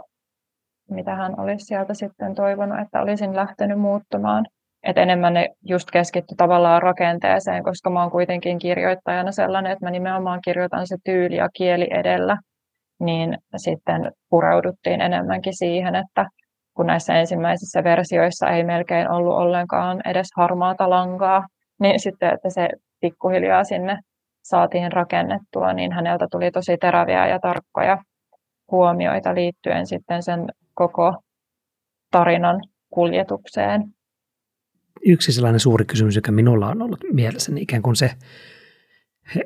mitä 0.89 1.15
hän 1.15 1.39
olisi 1.39 1.65
sieltä 1.65 1.93
sitten 1.93 2.35
toivonut, 2.35 2.79
että 2.79 3.01
olisin 3.01 3.35
lähtenyt 3.35 3.79
muuttumaan. 3.79 4.45
Et 4.83 4.97
enemmän 4.97 5.33
ne 5.33 5.49
just 5.65 5.91
keskitty 5.91 6.35
tavallaan 6.37 6.81
rakenteeseen, 6.81 7.63
koska 7.63 7.89
mä 7.89 8.01
oon 8.01 8.11
kuitenkin 8.11 8.59
kirjoittajana 8.59 9.31
sellainen, 9.31 9.71
että 9.71 9.85
mä 9.85 9.91
nimenomaan 9.91 10.39
kirjoitan 10.43 10.87
se 10.87 10.95
tyyli 11.05 11.35
ja 11.35 11.49
kieli 11.53 11.87
edellä, 11.91 12.37
niin 12.99 13.37
sitten 13.57 14.11
pureuduttiin 14.29 15.01
enemmänkin 15.01 15.57
siihen, 15.57 15.95
että 15.95 16.25
kun 16.73 16.87
näissä 16.87 17.13
ensimmäisissä 17.13 17.83
versioissa 17.83 18.49
ei 18.49 18.63
melkein 18.63 19.11
ollut 19.11 19.35
ollenkaan 19.35 20.01
edes 20.05 20.27
harmaata 20.37 20.89
lankaa, 20.89 21.47
niin 21.79 21.99
sitten, 21.99 22.33
että 22.33 22.49
se 22.49 22.69
pikkuhiljaa 23.01 23.63
sinne 23.63 23.99
saatiin 24.43 24.91
rakennettua, 24.91 25.73
niin 25.73 25.91
häneltä 25.91 26.27
tuli 26.31 26.51
tosi 26.51 26.77
teräviä 26.77 27.27
ja 27.27 27.39
tarkkoja 27.39 28.03
huomioita 28.71 29.35
liittyen 29.35 29.87
sitten 29.87 30.23
sen 30.23 30.47
koko 30.73 31.23
tarinan 32.11 32.61
kuljetukseen. 32.89 33.93
Yksi 35.05 35.31
sellainen 35.31 35.59
suuri 35.59 35.85
kysymys, 35.85 36.15
joka 36.15 36.31
minulla 36.31 36.67
on 36.67 36.81
ollut 36.81 37.03
mielessä, 37.13 37.51
niin 37.51 37.63
ikään 37.63 37.81
kuin 37.81 37.95
se, 37.95 38.11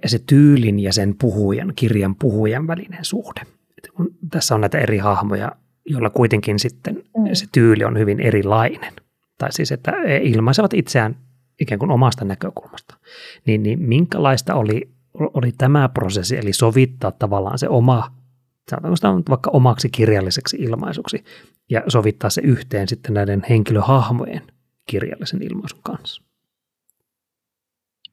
se 0.06 0.20
tyylin 0.28 0.80
ja 0.80 0.94
sen 0.94 1.16
puhujan, 1.22 1.74
kirjan 1.76 2.16
puhujan 2.16 2.68
välinen 2.68 3.06
suhde. 3.06 3.42
Että 3.78 3.90
kun 3.96 4.10
tässä 4.32 4.56
on 4.56 4.62
näitä 4.62 4.80
eri 4.80 4.98
hahmoja, 4.98 5.52
joilla 5.86 6.10
kuitenkin 6.10 6.60
sitten 6.60 6.96
mm. 6.96 7.34
se 7.34 7.46
tyyli 7.52 7.84
on 7.84 8.00
hyvin 8.00 8.20
erilainen. 8.20 8.94
Tai 9.38 9.52
siis, 9.52 9.72
että 9.72 9.92
ilmaisevat 10.22 10.74
itseään 10.74 11.16
ikään 11.62 11.80
kuin 11.80 11.92
omasta 11.92 12.26
näkökulmasta, 12.26 12.98
niin, 13.46 13.64
niin 13.64 13.82
minkälaista 13.82 14.56
oli, 14.56 14.90
oli 15.14 15.52
tämä 15.58 15.90
prosessi, 15.90 16.38
eli 16.38 16.54
sovittaa 16.54 17.12
tavallaan 17.12 17.60
se 17.60 17.70
oma, 17.70 18.12
sanotaanko 18.70 18.96
sitä 18.96 19.08
vaikka 19.30 19.50
omaksi 19.50 19.90
kirjalliseksi 19.90 20.58
ilmaisuksi, 20.58 21.24
ja 21.70 21.84
sovittaa 21.88 22.30
se 22.30 22.42
yhteen 22.42 22.88
sitten 22.88 23.14
näiden 23.14 23.44
henkilöhahmojen 23.50 24.42
kirjallisen 24.90 25.44
ilmaisun 25.44 25.80
kanssa? 25.84 26.24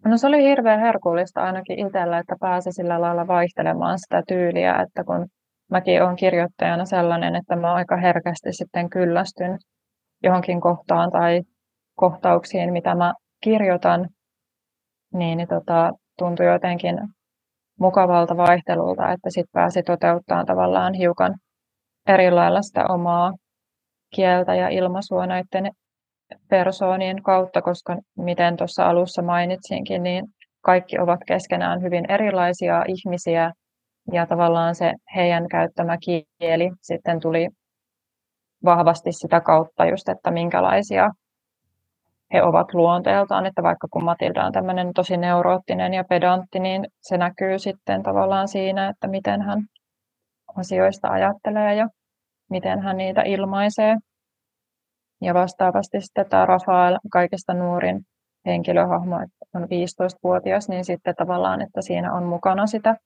No 0.04 0.16
se 0.16 0.26
oli 0.26 0.42
hirveän 0.42 0.80
herkullista 0.80 1.42
ainakin 1.42 1.87
itsellä, 1.87 2.18
että 2.18 2.37
pääsi 2.40 2.72
sillä 2.72 3.00
lailla 3.00 3.26
vaihtelemaan 3.26 3.99
sitä 3.99 4.22
tyyliä, 4.28 4.76
että 4.76 5.04
kun 5.04 5.26
mäkin 5.70 6.02
olen 6.02 6.16
kirjoittajana 6.16 6.84
sellainen, 6.84 7.37
että 7.37 7.56
mä 7.56 7.75
aika 7.75 7.96
herkästi 7.96 8.52
sitten 8.52 8.90
kyllästyn 8.90 9.58
johonkin 10.22 10.61
kohtaan 10.61 11.11
tai 11.11 11.42
kohtauksiin, 11.96 12.72
mitä 12.72 12.94
mä 12.94 13.14
kirjoitan, 13.42 14.08
niin, 15.12 15.37
niin 15.38 15.49
tota, 15.49 15.92
tuntui 16.18 16.46
jotenkin 16.46 16.99
mukavalta 17.80 18.37
vaihtelulta, 18.37 19.12
että 19.12 19.30
sitten 19.30 19.52
pääsi 19.52 19.82
toteuttamaan 19.82 20.46
tavallaan 20.46 20.94
hiukan 20.94 21.34
erilailla 22.06 22.62
sitä 22.62 22.84
omaa 22.88 23.32
kieltä 24.14 24.54
ja 24.54 24.68
ilmaisua 24.68 25.26
näiden 25.26 25.70
persoonien 26.49 27.22
kautta, 27.22 27.62
koska 27.62 27.96
miten 28.16 28.56
tuossa 28.56 28.87
alussa 28.88 29.22
mainitsinkin, 29.22 30.02
niin 30.02 30.25
kaikki 30.61 30.99
ovat 30.99 31.20
keskenään 31.26 31.82
hyvin 31.82 32.11
erilaisia 32.11 32.84
ihmisiä 32.88 33.52
ja 34.12 34.26
tavallaan 34.26 34.75
se 34.75 34.92
heidän 35.16 35.49
käyttämä 35.49 35.96
kieli 35.99 36.70
sitten 36.82 37.20
tuli 37.20 37.49
vahvasti 38.64 39.12
sitä 39.12 39.40
kautta 39.40 39.87
just, 39.87 40.08
että 40.08 40.30
minkälaisia 40.30 41.11
he 42.32 42.42
ovat 42.42 42.74
luonteeltaan, 42.74 43.46
että 43.46 43.62
vaikka 43.62 43.88
kun 43.90 44.04
Matilda 44.04 44.44
on 44.44 44.52
tämmöinen 44.52 44.92
tosi 44.94 45.16
neuroottinen 45.16 45.94
ja 45.94 46.04
pedantti, 46.04 46.60
niin 46.60 46.86
se 47.00 47.16
näkyy 47.16 47.58
sitten 47.58 48.02
tavallaan 48.02 48.48
siinä, 48.48 48.88
että 48.88 49.08
miten 49.08 49.42
hän 49.42 49.62
asioista 50.56 51.08
ajattelee 51.08 51.74
ja 51.74 51.88
miten 52.50 52.80
hän 52.80 52.96
niitä 52.96 53.22
ilmaisee. 53.22 53.96
Ja 55.20 55.34
vastaavasti 55.34 56.00
sitten 56.00 56.28
tämä 56.28 56.46
Rafael, 56.46 56.98
kaikista 57.12 57.54
nuorin 57.54 58.00
henkilöhahmo, 58.46 59.16
on 59.54 59.62
15-vuotias, 59.62 60.68
niin 60.68 60.84
sitten 60.84 61.14
tavallaan, 61.16 61.62
että 61.62 61.82
siinä 61.82 62.12
on 62.14 62.24
mukana 62.24 62.66
sitä 62.66 62.96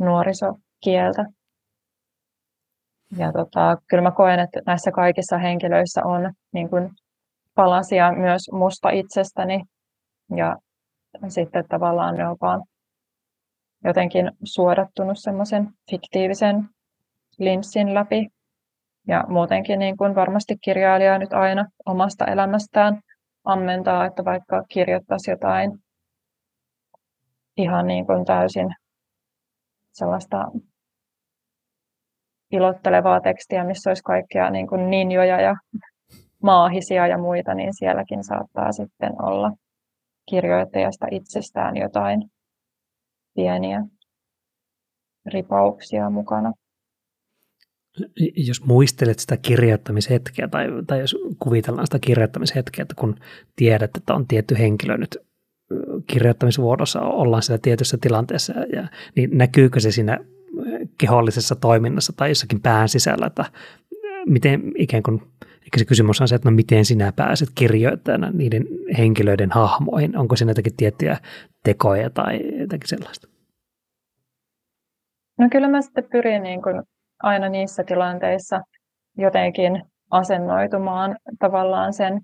nuorisokieltä. 0.00 1.24
Ja 3.16 3.32
tota, 3.32 3.76
kyllä 3.90 4.02
mä 4.02 4.10
koen, 4.10 4.40
että 4.40 4.60
näissä 4.66 4.92
kaikissa 4.92 5.38
henkilöissä 5.38 6.00
on 6.04 6.32
niin 6.52 6.70
kuin 6.70 6.90
palasia 7.54 8.12
myös 8.12 8.50
musta 8.52 8.90
itsestäni. 8.90 9.62
Ja 10.36 10.56
sitten 11.28 11.64
tavallaan 11.68 12.14
ne 12.14 12.28
on 12.28 12.36
vaan 12.40 12.62
jotenkin 13.84 14.30
suodattunut 14.44 15.18
semmoisen 15.18 15.68
fiktiivisen 15.90 16.68
linssin 17.38 17.94
läpi. 17.94 18.28
Ja 19.08 19.24
muutenkin 19.28 19.78
niin 19.78 19.96
kuin 19.96 20.14
varmasti 20.14 20.56
kirjailija 20.64 21.18
nyt 21.18 21.32
aina 21.32 21.66
omasta 21.86 22.24
elämästään 22.24 23.00
ammentaa, 23.44 24.06
että 24.06 24.24
vaikka 24.24 24.64
kirjoittaisi 24.68 25.30
jotain 25.30 25.72
ihan 27.56 27.86
niin 27.86 28.06
kuin 28.06 28.24
täysin 28.24 28.68
sellaista 29.92 30.44
ilottelevaa 32.52 33.20
tekstiä, 33.20 33.64
missä 33.64 33.90
olisi 33.90 34.02
kaikkia 34.02 34.50
niin 34.50 34.66
kuin 34.66 34.90
ninjoja 34.90 35.40
ja 35.40 35.54
maahisia 36.44 37.06
ja 37.06 37.18
muita, 37.18 37.54
niin 37.54 37.74
sielläkin 37.74 38.24
saattaa 38.24 38.72
sitten 38.72 39.22
olla 39.22 39.52
kirjoittajasta 40.30 41.06
itsestään 41.10 41.76
jotain 41.76 42.22
pieniä 43.34 43.84
ripauksia 45.26 46.10
mukana. 46.10 46.52
Jos 48.36 48.64
muistelet 48.64 49.18
sitä 49.18 49.36
kirjoittamishetkeä 49.36 50.48
tai, 50.48 50.66
tai 50.86 51.00
jos 51.00 51.16
kuvitellaan 51.38 51.86
sitä 51.86 51.98
kirjoittamishetkeä, 51.98 52.82
että 52.82 52.94
kun 52.98 53.16
tiedät, 53.56 53.96
että 53.96 54.14
on 54.14 54.26
tietty 54.26 54.58
henkilö 54.58 54.96
nyt 54.96 55.16
kirjoittamisvuodossa, 56.06 57.00
ollaan 57.00 57.42
siellä 57.42 57.60
tietyssä 57.62 57.98
tilanteessa, 58.00 58.52
ja, 58.52 58.88
niin 59.16 59.30
näkyykö 59.38 59.80
se 59.80 59.90
siinä 59.90 60.18
kehollisessa 60.98 61.56
toiminnassa 61.56 62.12
tai 62.16 62.28
jossakin 62.28 62.60
pään 62.60 62.88
sisällä, 62.88 63.26
että 63.26 63.44
miten 64.26 64.72
ikään 64.78 65.02
kuin, 65.02 65.22
eikä 65.64 65.78
se 65.78 65.84
kysymys 65.84 66.20
on 66.20 66.28
se, 66.28 66.34
että 66.34 66.50
no 66.50 66.54
miten 66.54 66.84
sinä 66.84 67.12
pääset 67.16 67.48
kirjoittajana 67.54 68.30
niiden 68.30 68.64
henkilöiden 68.98 69.50
hahmoihin, 69.50 70.18
onko 70.18 70.36
siinä 70.36 70.50
jotakin 70.50 70.76
tiettyjä 70.76 71.16
tekoja 71.64 72.10
tai 72.10 72.40
jotakin 72.60 72.88
sellaista? 72.88 73.28
No 75.38 75.48
kyllä 75.52 75.68
mä 75.68 75.82
sitten 75.82 76.04
pyrin 76.12 76.42
niin 76.42 76.62
kuin 76.62 76.82
aina 77.22 77.48
niissä 77.48 77.84
tilanteissa 77.84 78.60
jotenkin 79.18 79.82
asennoitumaan 80.10 81.16
tavallaan 81.38 81.92
sen 81.92 82.20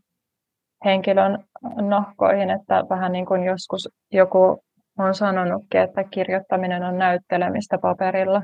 henkilön 0.84 1.44
nahkoihin, 1.88 2.50
että 2.50 2.84
vähän 2.90 3.12
niin 3.12 3.26
kuin 3.26 3.44
joskus 3.44 3.88
joku 4.12 4.64
on 4.98 5.14
sanonutkin, 5.14 5.80
että 5.80 6.04
kirjoittaminen 6.04 6.82
on 6.82 6.98
näyttelemistä 6.98 7.78
paperilla, 7.78 8.42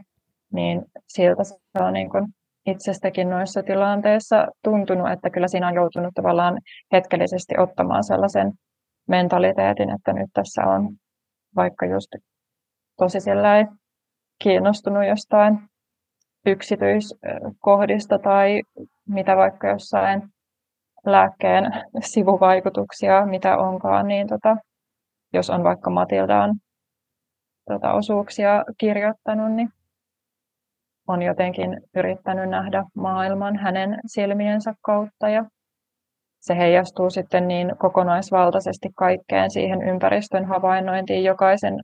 niin 0.53 0.85
siltä 1.09 1.45
se 1.45 1.55
on 1.81 1.93
niin 1.93 2.11
kuin 2.11 2.27
itsestäkin 2.67 3.31
noissa 3.31 3.63
tilanteissa 3.63 4.49
tuntunut, 4.65 5.11
että 5.11 5.31
kyllä 5.31 5.49
siinä 5.49 5.69
on 5.69 5.75
joutunut 5.75 6.15
tavallaan 6.15 6.61
hetkellisesti 6.93 7.55
ottamaan 7.59 8.05
sellaisen 8.05 8.53
mentaliteetin, 9.09 9.91
että 9.91 10.13
nyt 10.13 10.31
tässä 10.33 10.63
on 10.63 10.97
vaikka 11.57 11.87
just 11.87 12.09
tosi 12.97 13.19
kiinnostunut 14.43 15.07
jostain 15.07 15.59
yksityiskohdista 16.47 18.19
tai 18.19 18.63
mitä 19.09 19.37
vaikka 19.37 19.69
jossain 19.69 20.23
lääkkeen 21.07 21.65
sivuvaikutuksia, 22.01 23.27
mitä 23.27 23.59
onkaan, 23.59 24.09
niin 24.09 24.27
tota, 24.27 24.57
jos 25.33 25.51
on 25.51 25.65
vaikka 25.65 25.91
Matildaan 25.91 26.55
tota, 27.69 27.93
osuuksia 27.93 28.65
kirjoittanut, 28.79 29.53
niin 29.53 29.69
on 31.09 31.23
jotenkin 31.23 31.81
yrittänyt 31.97 32.51
nähdä 32.51 32.85
maailman 32.95 33.57
hänen 33.57 34.01
silmiensä 34.07 34.75
kautta 34.83 35.29
ja 35.29 35.45
se 36.41 36.57
heijastuu 36.57 37.11
sitten 37.11 37.49
niin 37.49 37.73
kokonaisvaltaisesti 37.79 38.89
kaikkeen 38.97 39.51
siihen 39.51 39.83
ympäristön 39.83 40.45
havainnointiin 40.45 41.25
jokaisen 41.25 41.75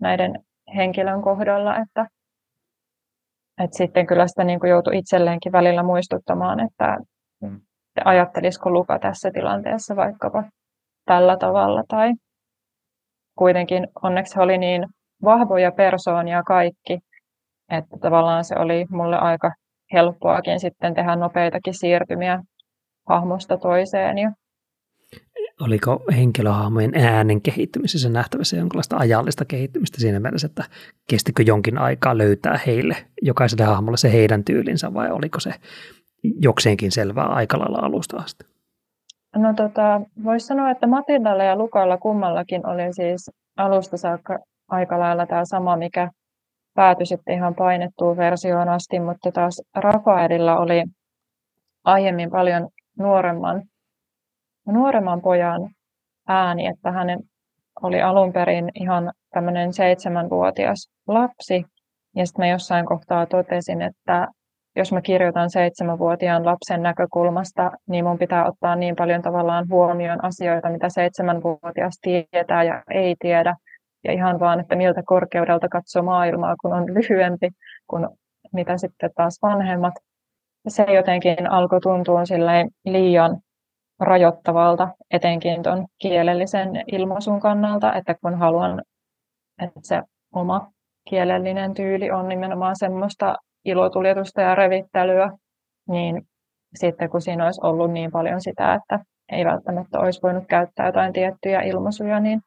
näiden 0.00 0.34
henkilön 0.76 1.22
kohdalla, 1.22 1.76
että, 1.76 2.06
että 3.64 3.76
sitten 3.76 4.06
kyllä 4.06 4.26
sitä 4.26 4.44
niin 4.44 4.60
kuin 4.60 4.70
joutui 4.70 4.98
itselleenkin 4.98 5.52
välillä 5.52 5.82
muistuttamaan, 5.82 6.60
että 6.60 6.98
ajattelisiko 8.04 8.70
Luka 8.70 8.98
tässä 8.98 9.30
tilanteessa 9.34 9.96
vaikkapa 9.96 10.44
tällä 11.04 11.36
tavalla 11.36 11.82
tai 11.88 12.12
kuitenkin 13.38 13.88
onneksi 14.02 14.36
he 14.36 14.42
oli 14.42 14.58
niin 14.58 14.86
vahvoja 15.24 15.72
persoonia 15.72 16.42
kaikki, 16.42 16.98
että 17.70 17.96
tavallaan 18.00 18.44
se 18.44 18.54
oli 18.58 18.86
mulle 18.90 19.18
aika 19.18 19.52
helppoakin 19.92 20.60
sitten 20.60 20.94
tehdä 20.94 21.16
nopeitakin 21.16 21.74
siirtymiä 21.74 22.42
hahmosta 23.08 23.58
toiseen. 23.58 24.18
Ja 24.18 24.32
Oliko 25.60 26.00
henkilöhahmojen 26.16 26.92
äänen 26.94 27.40
kehittymisessä 27.40 28.08
nähtävissä 28.08 28.56
jonkinlaista 28.56 28.96
ajallista 28.96 29.44
kehittymistä 29.44 30.00
siinä 30.00 30.20
mielessä, 30.20 30.46
että 30.46 30.64
kestikö 31.10 31.42
jonkin 31.42 31.78
aikaa 31.78 32.18
löytää 32.18 32.60
heille, 32.66 32.96
jokaiselle 33.22 33.64
hahmolle 33.64 33.96
se 33.96 34.12
heidän 34.12 34.44
tyylinsä 34.44 34.94
vai 34.94 35.10
oliko 35.10 35.40
se 35.40 35.50
jokseenkin 36.22 36.92
selvää 36.92 37.26
aika 37.26 37.58
lailla 37.58 37.78
alusta 37.82 38.16
asti? 38.16 38.44
No 39.36 39.54
tota, 39.54 40.00
voisi 40.24 40.46
sanoa, 40.46 40.70
että 40.70 40.86
Matildalla 40.86 41.44
ja 41.44 41.56
Lukalla 41.56 41.98
kummallakin 41.98 42.66
oli 42.66 42.92
siis 42.92 43.30
alusta 43.56 43.96
saakka 43.96 44.38
aika 44.68 44.98
lailla 44.98 45.26
tämä 45.26 45.44
sama, 45.44 45.76
mikä 45.76 46.10
päätyi 46.78 47.06
sitten 47.06 47.34
ihan 47.34 47.54
painettuun 47.54 48.16
versioon 48.16 48.68
asti, 48.68 49.00
mutta 49.00 49.32
taas 49.32 49.62
Rafaelilla 49.74 50.58
oli 50.58 50.84
aiemmin 51.84 52.30
paljon 52.30 52.68
nuoremman, 52.98 53.62
nuoremman 54.66 55.20
pojan 55.20 55.70
ääni, 56.28 56.66
että 56.66 56.92
hänen 56.92 57.18
oli 57.82 58.02
alun 58.02 58.32
perin 58.32 58.70
ihan 58.74 59.12
tämmöinen 59.30 59.72
seitsemänvuotias 59.72 60.90
lapsi. 61.08 61.64
Ja 62.16 62.26
sitten 62.26 62.44
mä 62.44 62.50
jossain 62.50 62.86
kohtaa 62.86 63.26
totesin, 63.26 63.82
että 63.82 64.28
jos 64.76 64.92
mä 64.92 65.00
kirjoitan 65.00 65.50
seitsemänvuotiaan 65.50 66.46
lapsen 66.46 66.82
näkökulmasta, 66.82 67.70
niin 67.88 68.04
mun 68.04 68.18
pitää 68.18 68.44
ottaa 68.44 68.76
niin 68.76 68.96
paljon 68.96 69.22
tavallaan 69.22 69.66
huomioon 69.70 70.24
asioita, 70.24 70.70
mitä 70.70 70.88
seitsemänvuotias 70.88 71.98
tietää 72.02 72.62
ja 72.62 72.82
ei 72.90 73.16
tiedä. 73.18 73.56
Ja 74.04 74.12
ihan 74.12 74.40
vaan, 74.40 74.60
että 74.60 74.76
miltä 74.76 75.02
korkeudelta 75.06 75.68
katsoo 75.68 76.02
maailmaa, 76.02 76.56
kun 76.60 76.72
on 76.72 76.94
lyhyempi 76.94 77.50
kuin 77.86 78.08
mitä 78.52 78.78
sitten 78.78 79.10
taas 79.16 79.38
vanhemmat. 79.42 79.94
Se 80.68 80.82
jotenkin 80.82 81.50
alkoi 81.50 81.80
tuntua 81.80 82.20
liian 82.84 83.38
rajoittavalta, 84.00 84.88
etenkin 85.10 85.62
tuon 85.62 85.86
kielellisen 85.98 86.84
ilmaisun 86.92 87.40
kannalta, 87.40 87.94
että 87.94 88.14
kun 88.22 88.38
haluan, 88.38 88.82
että 89.62 89.80
se 89.82 90.02
oma 90.34 90.72
kielellinen 91.10 91.74
tyyli 91.74 92.10
on 92.10 92.28
nimenomaan 92.28 92.76
semmoista 92.76 93.36
ilotuljetusta 93.64 94.40
ja 94.40 94.54
revittelyä, 94.54 95.30
niin 95.88 96.22
sitten 96.74 97.10
kun 97.10 97.20
siinä 97.20 97.44
olisi 97.44 97.60
ollut 97.64 97.92
niin 97.92 98.10
paljon 98.10 98.40
sitä, 98.40 98.74
että 98.74 99.00
ei 99.32 99.44
välttämättä 99.44 100.00
olisi 100.00 100.22
voinut 100.22 100.44
käyttää 100.46 100.86
jotain 100.86 101.12
tiettyjä 101.12 101.60
ilmaisuja, 101.60 102.20
niin 102.20 102.40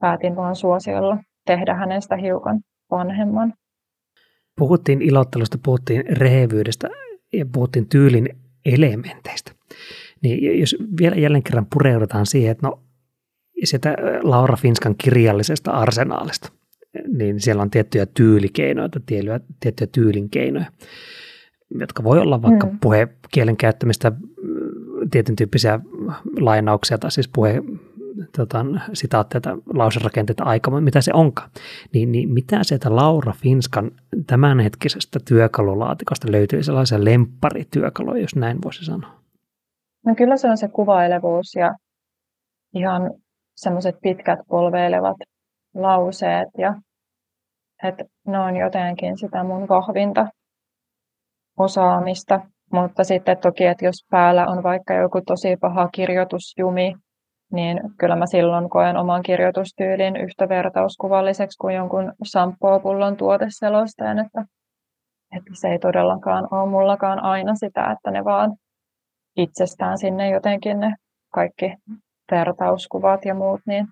päätin 0.00 0.36
vaan 0.36 0.56
suosiolla 0.56 1.18
tehdä 1.46 1.74
hänestä 1.74 2.16
hiukan 2.16 2.60
vanhemman. 2.90 3.54
Puhuttiin 4.58 5.02
ilottelusta, 5.02 5.58
puhuttiin 5.64 6.04
rehevyydestä 6.06 6.88
ja 7.32 7.46
puhuttiin 7.52 7.88
tyylin 7.88 8.28
elementeistä. 8.64 9.52
Niin 10.22 10.60
jos 10.60 10.76
vielä 11.00 11.16
jälleen 11.16 11.42
kerran 11.42 11.66
pureudutaan 11.72 12.26
siihen, 12.26 12.50
että 12.50 12.66
no 12.66 12.82
sitä 13.64 13.96
Laura 14.22 14.56
Finskan 14.56 14.94
kirjallisesta 14.98 15.70
arsenaalista, 15.70 16.52
niin 17.08 17.40
siellä 17.40 17.62
on 17.62 17.70
tiettyjä 17.70 18.06
tyylikeinoja, 18.06 18.88
tiettyjä, 18.88 19.40
tiettyjä 19.60 19.88
tyylinkeinoja, 19.92 20.66
jotka 21.80 22.04
voi 22.04 22.18
olla 22.18 22.42
vaikka 22.42 22.66
mm. 22.66 22.78
puhekielen 22.80 23.56
käyttämistä, 23.56 24.12
tietyn 25.10 25.36
tyyppisiä 25.36 25.80
lainauksia 26.40 26.98
tai 26.98 27.10
siis 27.10 27.30
puhe, 27.34 27.62
tota, 28.36 28.66
sitaatteja 28.92 29.40
tai 29.40 29.56
lauserakenteita 29.74 30.44
aika, 30.44 30.80
mitä 30.80 31.00
se 31.00 31.12
onkaan. 31.14 31.50
Niin, 31.94 32.12
niin 32.12 32.32
mitä 32.32 32.64
sieltä 32.64 32.96
Laura 32.96 33.32
Finskan 33.32 33.90
tämänhetkisestä 34.26 35.18
työkalulaatikosta 35.28 36.32
löytyy 36.32 36.62
sellaisia 36.62 37.04
lempparityökaluja, 37.04 38.20
jos 38.22 38.36
näin 38.36 38.58
voisi 38.64 38.84
sanoa? 38.84 39.20
No 40.06 40.14
kyllä 40.14 40.36
se 40.36 40.50
on 40.50 40.56
se 40.56 40.68
kuvailevuus 40.68 41.54
ja 41.54 41.74
ihan 42.74 43.10
semmoiset 43.56 43.96
pitkät 44.02 44.38
polveilevat 44.48 45.16
lauseet 45.74 46.48
ja 46.58 46.74
että 47.82 48.04
ne 48.26 48.38
on 48.38 48.56
jotenkin 48.56 49.18
sitä 49.18 49.44
mun 49.44 49.68
vahvinta 49.68 50.26
osaamista 51.58 52.40
Mutta 52.72 53.04
sitten 53.04 53.38
toki, 53.38 53.64
että 53.64 53.84
jos 53.84 54.06
päällä 54.10 54.46
on 54.46 54.62
vaikka 54.62 54.94
joku 54.94 55.20
tosi 55.26 55.56
paha 55.56 55.88
kirjoitusjumi, 55.88 56.94
niin 57.52 57.80
kyllä 57.98 58.16
mä 58.16 58.26
silloin 58.26 58.70
koen 58.70 58.96
oman 58.96 59.22
kirjoitustyylin 59.22 60.16
yhtä 60.16 60.48
vertauskuvalliseksi 60.48 61.58
kuin 61.58 61.74
jonkun 61.74 62.12
shampoo-pullon 62.24 63.16
tuoteselostajan, 63.16 64.18
että, 64.18 64.44
että 65.36 65.50
se 65.52 65.68
ei 65.68 65.78
todellakaan 65.78 66.48
ole 66.50 66.70
mullakaan 66.70 67.22
aina 67.22 67.54
sitä, 67.54 67.90
että 67.90 68.10
ne 68.10 68.24
vaan 68.24 68.56
itsestään 69.36 69.98
sinne 69.98 70.30
jotenkin 70.30 70.80
ne 70.80 70.94
kaikki 71.34 71.74
vertauskuvat 72.30 73.24
ja 73.24 73.34
muut 73.34 73.60
niin 73.66 73.86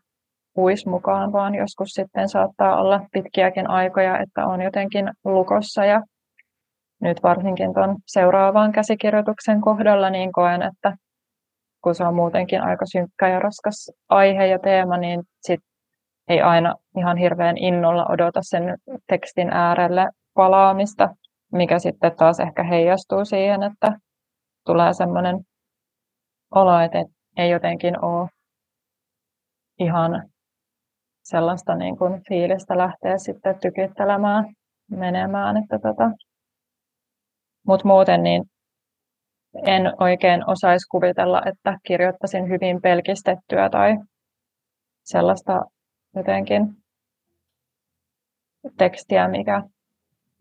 puis 0.55 0.87
mukaan, 0.87 1.33
vaan 1.33 1.55
joskus 1.55 1.89
sitten 1.89 2.29
saattaa 2.29 2.81
olla 2.81 3.01
pitkiäkin 3.13 3.71
aikoja, 3.71 4.19
että 4.19 4.47
on 4.47 4.63
jotenkin 4.63 5.11
lukossa. 5.25 5.85
Ja 5.85 6.03
nyt 7.01 7.23
varsinkin 7.23 7.75
tuon 7.75 7.97
seuraavan 8.07 8.73
käsikirjoituksen 8.73 9.61
kohdalla 9.61 10.11
niin 10.11 10.33
koen, 10.33 10.63
että 10.63 10.97
kun 11.85 11.95
se 11.95 12.05
on 12.05 12.15
muutenkin 12.15 12.63
aika 12.63 12.87
synkkä 12.87 13.29
ja 13.29 13.41
raskas 13.41 13.91
aihe 14.09 14.47
ja 14.47 14.59
teema, 14.59 14.97
niin 14.97 15.23
sit 15.41 15.61
ei 16.29 16.41
aina 16.41 16.75
ihan 16.99 17.17
hirveän 17.17 17.57
innolla 17.57 18.07
odota 18.09 18.41
sen 18.43 18.63
tekstin 19.07 19.51
äärelle 19.51 20.09
palaamista, 20.35 21.09
mikä 21.53 21.79
sitten 21.79 22.17
taas 22.17 22.41
ehkä 22.41 22.63
heijastuu 22.63 23.25
siihen, 23.25 23.63
että 23.63 23.99
tulee 24.67 24.93
sellainen 24.93 25.37
olo, 26.55 26.81
että 26.81 27.05
ei 27.37 27.51
jotenkin 27.51 28.05
ole 28.05 28.29
ihan 29.79 30.31
sellaista 31.23 31.75
niin 31.75 31.97
kuin 31.99 32.23
fiilistä 32.29 32.79
lähteä 32.79 33.19
sitten 33.19 33.61
tykyttelemään 33.61 34.45
menemään. 34.91 35.57
Että 35.57 35.79
tota. 35.79 36.11
Mutta 37.67 37.89
muuten 37.89 38.23
niin 38.23 38.43
en 39.55 39.83
oikein 40.03 40.51
osaisi 40.51 40.89
kuvitella, 40.91 41.43
että 41.47 41.79
kirjoittaisin 41.87 42.49
hyvin 42.49 42.83
pelkistettyä 42.83 43.71
tai 43.71 43.97
sellaista 45.05 45.65
jotenkin 46.17 46.77
tekstiä, 48.79 49.29
mikä 49.29 49.63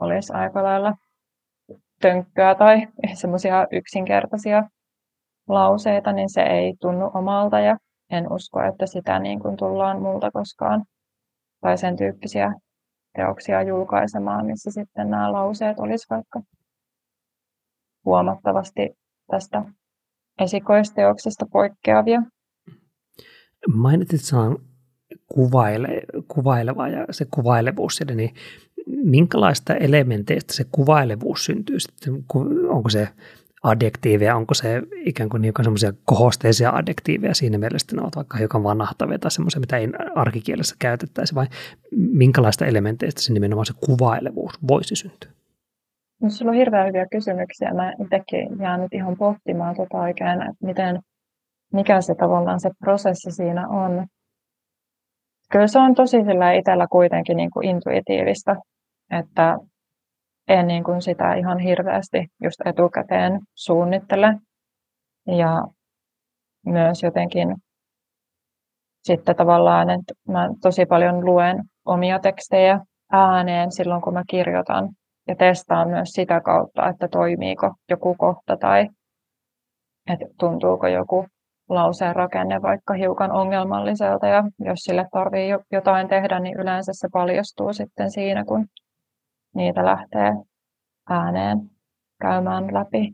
olisi 0.02 0.34
aika 0.34 0.64
lailla 0.64 0.94
tönkköä 2.02 2.56
tai 2.56 2.88
semmoisia 3.22 3.68
yksinkertaisia 3.72 4.64
lauseita, 5.48 6.12
niin 6.12 6.30
se 6.30 6.42
ei 6.42 6.74
tunnu 6.82 7.12
omalta 7.14 7.60
ja 7.60 7.78
en 8.12 8.34
usko, 8.34 8.62
että 8.62 8.86
sitä 8.86 9.20
niin 9.20 9.40
kuin 9.40 9.58
tullaan 9.58 10.02
multa 10.02 10.32
koskaan 10.32 10.86
tai 11.62 11.78
sen 11.78 11.98
tyyppisiä 11.98 12.54
teoksia 13.16 13.62
julkaisemaan, 13.62 14.46
missä 14.46 14.72
sitten 14.72 15.10
nämä 15.10 15.32
lauseet 15.32 15.80
olisi 15.80 16.08
vaikka 16.10 16.42
huomattavasti 18.08 18.90
tästä 19.32 19.64
esikoisteoksesta 20.42 21.46
poikkeavia. 21.52 22.22
Mainitsit 23.74 24.22
sanan 24.22 24.58
kuvaile, 25.28 26.02
kuvaileva 26.28 26.88
ja 26.88 27.06
se 27.12 27.26
kuvailevuus 27.32 27.96
siellä, 27.96 28.16
niin 28.16 28.34
minkälaista 28.86 29.76
elementeistä 29.76 30.54
se 30.54 30.66
kuvailevuus 30.72 31.46
syntyy 31.46 31.80
sitten? 31.80 32.14
Onko 32.70 32.90
se 32.90 33.10
adjektiiveja, 33.64 34.36
onko 34.36 34.54
se 34.54 34.82
ikään 35.06 35.30
kuin 35.30 35.54
semmoisia 35.64 35.94
kohosteisia 36.06 36.72
adjektiiveja 36.72 37.34
siinä 37.34 37.58
mielessä, 37.58 37.96
ne 37.96 38.02
ovat 38.02 38.16
vaikka 38.16 38.38
hiukan 38.38 38.64
vannahtavia 38.64 39.20
tai 39.20 39.32
semmoisia, 39.32 39.60
mitä 39.60 39.78
ei 39.78 39.88
arkikielessä 40.16 40.76
käytettäisi, 40.80 41.36
vai 41.36 41.48
minkälaista 41.96 42.66
elementeistä 42.66 43.22
se 43.22 43.34
nimenomaan 43.34 43.66
se 43.66 43.74
kuvailevuus 43.86 44.54
voisi 44.68 44.96
syntyä? 44.96 45.37
No, 46.22 46.30
sulla 46.30 46.52
on 46.52 46.58
hirveän 46.58 46.88
hyviä 46.88 47.06
kysymyksiä. 47.12 47.74
Mä 47.74 47.94
itsekin 48.04 48.60
jään 48.60 48.82
nyt 48.82 48.94
ihan 48.94 49.18
pohtimaan 49.18 49.76
tota 49.76 49.98
oikein, 49.98 50.42
että 50.42 50.66
miten, 50.66 51.00
mikä 51.74 52.02
se 52.02 52.16
tavallaan 52.16 52.60
se 52.60 52.70
prosessi 52.80 53.32
siinä 53.32 53.68
on. 53.68 54.08
Kyllä 55.52 55.68
se 55.68 55.80
on 55.80 55.96
tosi 55.96 56.24
sillä 56.24 56.52
itsellä 56.52 56.88
kuitenkin 56.92 57.38
niin 57.38 57.52
kuin 57.52 57.68
intuitiivista, 57.68 58.56
että 59.12 59.58
en 60.48 60.68
niin 60.68 60.84
kuin 60.84 61.02
sitä 61.02 61.34
ihan 61.34 61.60
hirveästi 61.60 62.28
just 62.44 62.62
etukäteen 62.66 63.40
suunnittele. 63.56 64.28
Ja 65.28 65.68
myös 66.66 67.04
jotenkin 67.04 67.56
sitten 69.04 69.36
tavallaan, 69.36 69.90
että 69.90 70.14
mä 70.28 70.50
tosi 70.62 70.86
paljon 70.86 71.26
luen 71.26 71.64
omia 71.86 72.20
tekstejä 72.20 72.80
ääneen 73.12 73.72
silloin, 73.72 74.02
kun 74.02 74.14
mä 74.14 74.24
kirjoitan 74.30 74.90
ja 75.28 75.36
testaan 75.36 75.90
myös 75.90 76.10
sitä 76.10 76.42
kautta, 76.42 76.90
että 76.90 77.08
toimiiko 77.08 77.74
joku 77.90 78.16
kohta 78.16 78.58
tai 78.58 78.90
että 80.14 80.26
tuntuuko 80.40 80.88
joku 80.88 81.26
lauseen 81.70 82.16
rakenne 82.16 82.62
vaikka 82.62 82.94
hiukan 82.94 83.32
ongelmalliselta 83.32 84.28
ja 84.28 84.44
jos 84.60 84.80
sille 84.80 85.06
tarvii 85.12 85.50
jotain 85.72 86.08
tehdä, 86.08 86.40
niin 86.40 86.60
yleensä 86.60 86.92
se 86.96 87.08
paljastuu 87.14 87.74
sitten 87.74 88.12
siinä, 88.12 88.46
kun 88.46 88.66
niitä 89.56 89.86
lähtee 89.86 90.34
ääneen 91.10 91.58
käymään 92.22 92.74
läpi. 92.74 93.14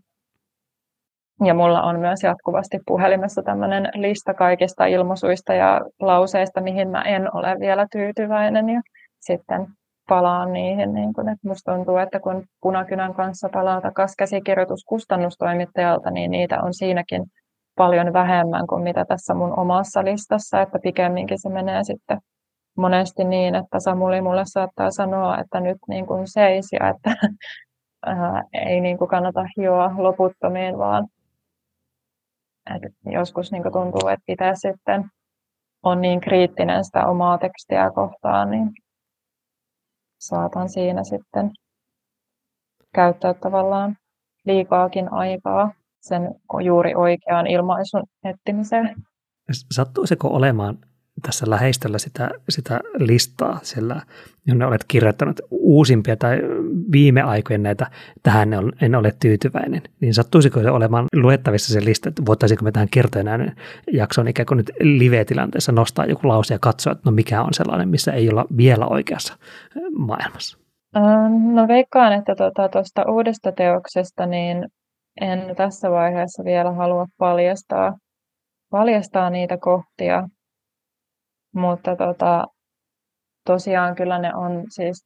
Ja 1.46 1.54
mulla 1.54 1.82
on 1.82 2.00
myös 2.00 2.24
jatkuvasti 2.24 2.80
puhelimessa 2.86 3.44
tämmöinen 3.44 3.90
lista 3.94 4.34
kaikista 4.34 4.86
ilmaisuista 4.86 5.54
ja 5.54 5.82
lauseista, 6.00 6.62
mihin 6.62 6.90
mä 6.90 7.02
en 7.02 7.36
ole 7.36 7.60
vielä 7.60 7.88
tyytyväinen. 7.92 8.70
Ja 8.70 8.82
sitten 9.20 9.68
palaan 10.10 10.54
niihin. 10.54 10.94
Niin 10.94 11.14
kun, 11.14 11.30
että 11.30 11.48
musta 11.48 11.76
tuntuu, 11.76 11.98
että 11.98 12.20
kun 12.20 12.44
punakynän 12.62 13.14
kanssa 13.14 13.50
palaa 13.54 13.82
takaisin 13.82 14.16
käsikirjoitus 14.18 14.84
kustannustoimittajalta, 14.86 16.12
niin 16.12 16.32
niitä 16.32 16.62
on 16.62 16.74
siinäkin 16.74 17.24
paljon 17.76 18.14
vähemmän 18.14 18.68
kuin 18.68 18.84
mitä 18.84 19.06
tässä 19.06 19.34
mun 19.34 19.60
omassa 19.60 20.04
listassa, 20.04 20.62
että 20.62 20.80
pikemminkin 20.84 21.42
se 21.42 21.50
menee 21.50 21.84
sitten 21.84 22.18
monesti 22.78 23.24
niin, 23.24 23.56
että 23.56 23.80
Samuli 23.80 24.22
mulle 24.22 24.44
saattaa 24.46 24.92
sanoa, 24.92 25.38
että 25.40 25.60
nyt 25.60 25.78
niin 25.88 26.06
kuin 26.06 26.28
seis 26.28 26.68
ja 26.80 26.90
että 26.90 27.16
ää, 28.06 28.44
ei 28.54 28.82
niin 28.82 28.98
kuin 28.98 29.10
kannata 29.10 29.46
hioa 29.58 29.92
loputtomiin, 29.98 30.78
vaan 30.78 31.08
että 32.76 32.90
joskus 33.06 33.52
niin 33.52 33.64
kuin 33.64 33.74
tuntuu, 33.74 34.08
että 34.10 34.24
itse 34.28 34.52
sitten 34.56 35.06
on 35.84 36.02
niin 36.02 36.22
kriittinen 36.22 36.86
sitä 36.86 37.08
omaa 37.08 37.38
tekstiä 37.38 37.92
kohtaan, 37.92 38.52
niin 38.52 38.70
saatan 40.28 40.70
siinä 40.70 41.04
sitten 41.04 41.52
käyttää 42.96 43.34
tavallaan 43.34 43.96
liikaakin 44.46 45.14
aikaa 45.14 45.72
sen 46.02 46.22
juuri 46.64 46.96
oikean 46.96 47.48
ilmaisun 47.48 48.04
etsimiseen. 48.24 48.96
Sattuisiko 49.72 50.28
olemaan 50.28 50.78
tässä 51.22 51.50
läheistöllä 51.50 51.98
sitä, 51.98 52.30
sitä 52.50 52.80
listaa, 52.98 53.60
sillä 53.64 54.02
jonne 54.48 54.66
olet 54.66 54.84
kirjoittanut 54.88 55.42
uusimpia 55.52 56.18
tai 56.18 56.38
viime 56.92 57.22
aikojen 57.22 57.64
näitä, 57.64 57.92
tähän 58.24 58.50
en 58.82 58.96
ole 58.96 59.14
tyytyväinen, 59.20 59.82
niin 60.02 60.14
sattuisiko 60.14 60.62
se 60.62 60.72
olemaan 60.72 61.06
luettavissa 61.16 61.74
se 61.74 61.86
lista, 61.86 62.10
että 62.10 62.26
voitaisiinko 62.26 62.66
me 62.66 62.72
tähän 62.72 62.90
kertojen 62.92 63.56
jaksoon 63.92 64.28
ikään 64.28 64.46
kuin 64.46 64.58
nyt 64.58 64.72
live-tilanteessa 64.80 65.72
nostaa 65.72 66.06
joku 66.06 66.28
lause 66.28 66.54
ja 66.54 66.60
katsoa, 66.60 66.92
että 66.92 67.04
no 67.06 67.12
mikä 67.12 67.42
on 67.42 67.54
sellainen, 67.54 67.90
missä 67.90 68.12
ei 68.12 68.30
olla 68.30 68.46
vielä 68.58 68.86
oikeassa 68.86 69.38
maailmassa? 69.98 70.58
No 71.54 71.68
veikkaan, 71.68 72.14
että 72.14 72.36
tuota, 72.36 72.70
tuosta 72.70 73.12
uudesta 73.12 73.52
teoksesta 73.52 74.26
niin 74.26 74.68
en 75.22 75.56
tässä 75.56 75.92
vaiheessa 75.92 76.44
vielä 76.44 76.72
halua 76.72 77.08
paljastaa, 77.18 77.98
paljastaa 78.70 79.30
niitä 79.30 79.58
kohtia, 79.58 80.28
mutta 81.54 81.96
tota, 81.96 82.46
tosiaan 83.46 83.96
kyllä 83.96 84.20
ne 84.20 84.36
on 84.36 84.64
siis 84.70 85.06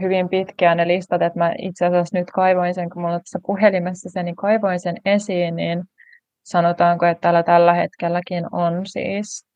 hyvin 0.00 0.28
pitkään 0.28 0.76
ne 0.76 0.88
listat, 0.88 1.22
että 1.22 1.38
mä 1.38 1.54
itse 1.58 1.86
asiassa 1.86 2.18
nyt 2.18 2.30
kaivoin 2.30 2.74
sen, 2.74 2.90
kun 2.90 3.02
mulla 3.02 3.14
on 3.14 3.20
tässä 3.20 3.38
puhelimessa 3.46 4.10
se, 4.10 4.22
niin 4.22 4.36
kaivoin 4.36 4.80
sen 4.80 4.96
esiin, 5.04 5.56
niin 5.56 5.84
sanotaanko, 6.44 7.06
että 7.06 7.20
täällä 7.20 7.42
tällä 7.42 7.74
hetkelläkin 7.74 8.54
on 8.54 8.86
siis 8.86 9.46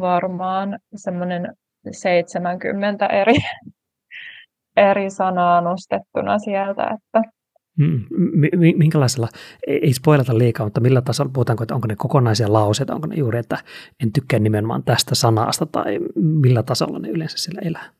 varmaan 0.00 0.78
semmoinen 0.96 1.54
70 1.92 3.06
eri, 3.06 3.34
eri 4.76 5.10
sanaa 5.10 5.60
nostettuna 5.60 6.38
sieltä, 6.38 6.82
että 6.82 7.30
Mm, 7.78 8.04
minkälaisella, 8.76 9.28
ei 9.66 9.92
spoilata 9.92 10.38
liikaa, 10.38 10.66
mutta 10.66 10.80
millä 10.80 11.02
tasolla, 11.02 11.30
puhutaanko, 11.34 11.62
että 11.62 11.74
onko 11.74 11.86
ne 11.86 11.96
kokonaisia 11.96 12.52
lauseita, 12.52 12.94
onko 12.94 13.06
ne 13.06 13.14
juuri, 13.16 13.38
että 13.38 13.58
en 14.02 14.12
tykkää 14.12 14.38
nimenomaan 14.38 14.82
tästä 14.82 15.14
sanasta, 15.14 15.66
tai 15.66 15.98
millä 16.16 16.62
tasolla 16.62 16.98
ne 16.98 17.08
yleensä 17.08 17.38
sillä 17.38 17.60
elää? 17.64 17.90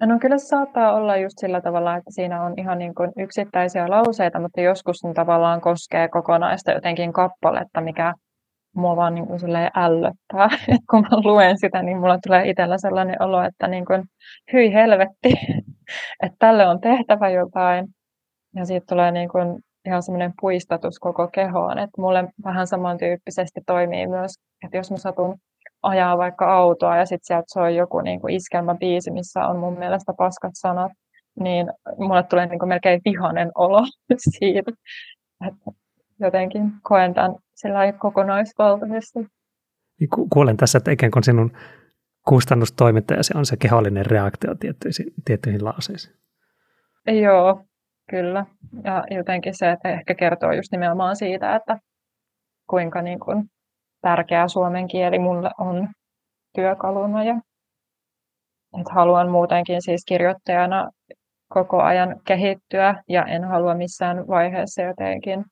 No 0.00 0.18
kyllä 0.18 0.38
se 0.38 0.46
saattaa 0.46 0.94
olla 0.94 1.16
just 1.16 1.38
sillä 1.38 1.60
tavalla, 1.60 1.96
että 1.96 2.10
siinä 2.10 2.42
on 2.42 2.54
ihan 2.58 2.78
niin 2.78 2.94
kuin 2.94 3.12
yksittäisiä 3.18 3.90
lauseita, 3.90 4.40
mutta 4.40 4.60
joskus 4.60 5.04
ne 5.04 5.14
tavallaan 5.14 5.60
koskee 5.60 6.08
kokonaista 6.08 6.72
jotenkin 6.72 7.12
kappaletta, 7.12 7.80
mikä 7.80 8.14
mua 8.76 8.96
vaan 8.96 9.14
niin 9.14 9.26
kuin 9.26 9.40
ällöttää. 9.74 10.48
Et 10.74 10.80
kun 10.90 11.00
mä 11.00 11.16
luen 11.24 11.58
sitä, 11.58 11.82
niin 11.82 11.98
mulla 11.98 12.18
tulee 12.26 12.48
itsellä 12.50 12.78
sellainen 12.78 13.22
olo, 13.22 13.42
että 13.42 13.68
niin 13.68 13.84
kuin, 13.84 14.02
hyi 14.52 14.72
helvetti, 14.72 15.34
että 16.24 16.36
tälle 16.38 16.66
on 16.66 16.80
tehtävä 16.80 17.30
jotain. 17.30 17.86
Ja 18.56 18.64
siitä 18.64 18.86
tulee 18.88 19.10
niin 19.10 19.28
kuin 19.28 19.58
ihan 19.86 20.02
semmoinen 20.02 20.32
puistatus 20.40 20.98
koko 20.98 21.28
kehoon. 21.28 21.78
Että 21.78 22.00
mulle 22.00 22.28
vähän 22.44 22.66
samantyyppisesti 22.66 23.60
toimii 23.66 24.06
myös, 24.06 24.32
että 24.64 24.76
jos 24.76 24.90
mä 24.90 24.96
satun 24.96 25.38
ajaa 25.82 26.18
vaikka 26.18 26.54
autoa 26.56 26.96
ja 26.96 27.06
sitten 27.06 27.26
sieltä 27.26 27.44
soi 27.46 27.76
joku 27.76 28.00
niin 28.00 28.20
kuin 28.20 28.34
iskelmäbiisi, 28.34 29.10
missä 29.10 29.46
on 29.46 29.58
mun 29.58 29.78
mielestä 29.78 30.12
paskat 30.18 30.52
sanat, 30.54 30.92
niin 31.40 31.66
mulle 31.98 32.22
tulee 32.22 32.46
niin 32.46 32.58
kuin 32.58 32.68
melkein 32.68 33.00
vihanen 33.04 33.50
olo 33.54 33.80
siitä. 34.38 34.72
Että 35.48 35.70
jotenkin 36.20 36.72
koen 36.82 37.14
tämän 37.14 37.34
sillä 37.54 37.92
kokonaisvaltaisesti. 37.92 39.18
Niin 40.00 40.08
kuulen 40.30 40.56
tässä, 40.56 40.78
että 40.78 40.90
ikään 40.90 41.12
kuin 41.12 41.24
sinun 41.24 41.52
kustannustoimittajasi 42.28 43.32
on 43.36 43.46
se 43.46 43.56
kehollinen 43.56 44.06
reaktio 44.06 44.54
tiettyihin, 44.54 45.12
tiettyihin 45.24 45.64
lauseisiin. 45.64 46.14
Joo, 47.06 47.64
kyllä. 48.10 48.46
Ja 48.84 49.04
jotenkin 49.10 49.58
se, 49.58 49.70
että 49.70 49.88
ehkä 49.88 50.14
kertoo 50.14 50.52
just 50.52 50.72
nimenomaan 50.72 51.16
siitä, 51.16 51.56
että 51.56 51.78
kuinka 52.70 53.02
niin 53.02 53.20
kuin 53.20 53.44
tärkeä 54.00 54.48
suomen 54.48 54.88
kieli 54.88 55.18
mulle 55.18 55.50
on 55.58 55.88
työkaluna 56.54 57.24
ja 57.24 57.34
että 58.80 58.92
haluan 58.92 59.30
muutenkin 59.30 59.82
siis 59.82 60.04
kirjoittajana 60.08 60.90
koko 61.48 61.82
ajan 61.82 62.20
kehittyä 62.26 63.02
ja 63.08 63.24
en 63.24 63.44
halua 63.44 63.74
missään 63.74 64.28
vaiheessa 64.28 64.82
jotenkin 64.82 65.44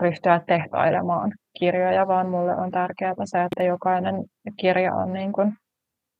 ryhtyä 0.00 0.40
tehtailemaan 0.46 1.32
kirjoja, 1.58 2.08
vaan 2.08 2.28
mulle 2.28 2.56
on 2.56 2.70
tärkeää 2.70 3.14
se, 3.24 3.42
että 3.42 3.62
jokainen 3.62 4.14
kirja 4.56 4.94
on 4.94 5.12
niin 5.12 5.32
kuin 5.32 5.52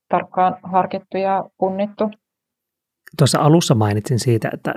tarkkaan 0.09 0.57
harkittu 0.63 1.19
ja 1.19 1.45
punnittu. 1.59 2.11
Tuossa 3.19 3.41
alussa 3.41 3.75
mainitsin 3.75 4.19
siitä, 4.19 4.51
että 4.55 4.75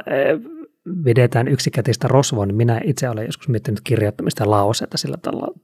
vedetään 1.06 1.48
yksikätistä 1.48 2.08
rosvoa, 2.08 2.46
niin 2.46 2.56
minä 2.56 2.82
itse 2.84 3.10
olen 3.10 3.26
joskus 3.26 3.48
miettinyt 3.48 3.82
kirjoittamista 3.84 4.50
lauseita 4.50 4.98
sillä 4.98 5.18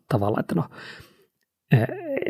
tavalla, 0.10 0.39
että 0.39 0.56
no, 0.56 0.63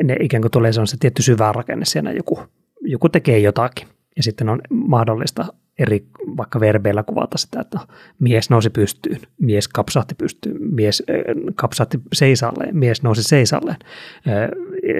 ne 0.04 0.16
ikään 0.20 0.40
kuin 0.40 0.50
tulee 0.50 0.72
se 0.72 0.96
tietty 1.00 1.22
syvä 1.22 1.52
rakenne 1.52 1.84
siinä, 1.84 2.12
joku, 2.12 2.40
joku 2.80 3.08
tekee 3.08 3.38
jotakin. 3.38 3.88
Ja 4.16 4.22
sitten 4.22 4.48
on 4.48 4.60
mahdollista 4.70 5.46
eri 5.78 6.06
vaikka 6.36 6.60
verbeillä 6.60 7.02
kuvata 7.02 7.38
sitä, 7.38 7.60
että 7.60 7.78
mies 8.18 8.50
nousi 8.50 8.70
pystyyn, 8.70 9.20
mies 9.40 9.68
kapsahti 9.68 10.14
pystyyn, 10.14 10.56
mies 10.74 11.02
kapsahti 11.54 12.00
seisalleen, 12.12 12.76
mies 12.76 13.02
nousi 13.02 13.22
seisalleen. 13.22 13.76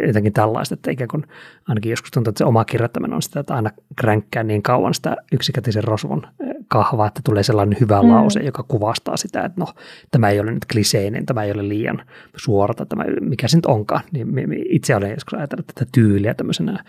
Jotenkin 0.06 0.32
tällaista, 0.32 0.74
että 0.74 0.90
ikään 0.90 1.08
kuin 1.08 1.24
ainakin 1.68 1.90
joskus 1.90 2.10
tuntuu, 2.10 2.30
että 2.30 2.38
se 2.38 2.44
oma 2.44 2.64
kirjoittaminen 2.64 3.14
on 3.14 3.22
sitä, 3.22 3.40
että 3.40 3.54
aina 3.54 3.70
kränkkää 3.96 4.42
niin 4.42 4.62
kauan 4.62 4.94
sitä 4.94 5.16
yksikätisen 5.32 5.84
rosvon 5.84 6.22
kahvaa, 6.68 7.06
että 7.06 7.20
tulee 7.24 7.42
sellainen 7.42 7.78
hyvä 7.80 8.02
mm. 8.02 8.08
lause, 8.08 8.40
joka 8.40 8.62
kuvastaa 8.62 9.16
sitä, 9.16 9.44
että 9.44 9.60
no, 9.60 9.66
tämä 10.10 10.30
ei 10.30 10.40
ole 10.40 10.52
nyt 10.52 10.66
kliseinen, 10.72 11.26
tämä 11.26 11.44
ei 11.44 11.52
ole 11.52 11.68
liian 11.68 12.02
suorata, 12.36 12.86
tämä, 12.86 13.04
mikä 13.20 13.48
se 13.48 13.56
nyt 13.56 13.66
onkaan. 13.66 14.02
Niin 14.12 14.28
itse 14.68 14.96
olen 14.96 15.10
joskus 15.10 15.34
ajatellut 15.34 15.66
tätä 15.66 15.90
tyyliä 15.92 16.34
tämmöisenä 16.34 16.84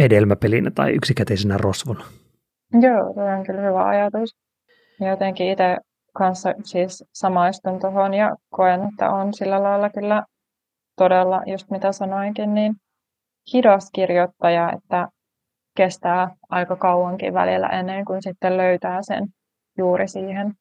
hedelmäpelinä 0.00 0.70
tai 0.70 0.92
yksikäteisenä 0.92 1.56
rosvona. 1.56 2.04
Joo, 2.80 3.14
tuo 3.14 3.24
on 3.24 3.44
kyllä 3.46 3.60
hyvä 3.60 3.86
ajatus. 3.86 4.36
Ja 5.00 5.08
jotenkin 5.08 5.50
itse 5.50 5.76
kanssa 6.14 6.54
siis 6.64 7.04
samaistun 7.14 7.80
tuohon 7.80 8.14
ja 8.14 8.36
koen, 8.50 8.88
että 8.88 9.10
on 9.10 9.34
sillä 9.34 9.62
lailla 9.62 9.90
kyllä 9.90 10.22
todella, 10.96 11.42
just 11.46 11.70
mitä 11.70 11.92
sanoinkin, 11.92 12.54
niin 12.54 12.74
hidas 13.52 13.90
kirjoittaja, 13.94 14.72
että 14.72 15.08
kestää 15.76 16.36
aika 16.50 16.76
kauankin 16.76 17.34
välillä 17.34 17.68
ennen 17.68 18.04
kuin 18.04 18.22
sitten 18.22 18.56
löytää 18.56 18.98
sen 19.02 19.28
juuri 19.78 20.08
siihen 20.08 20.52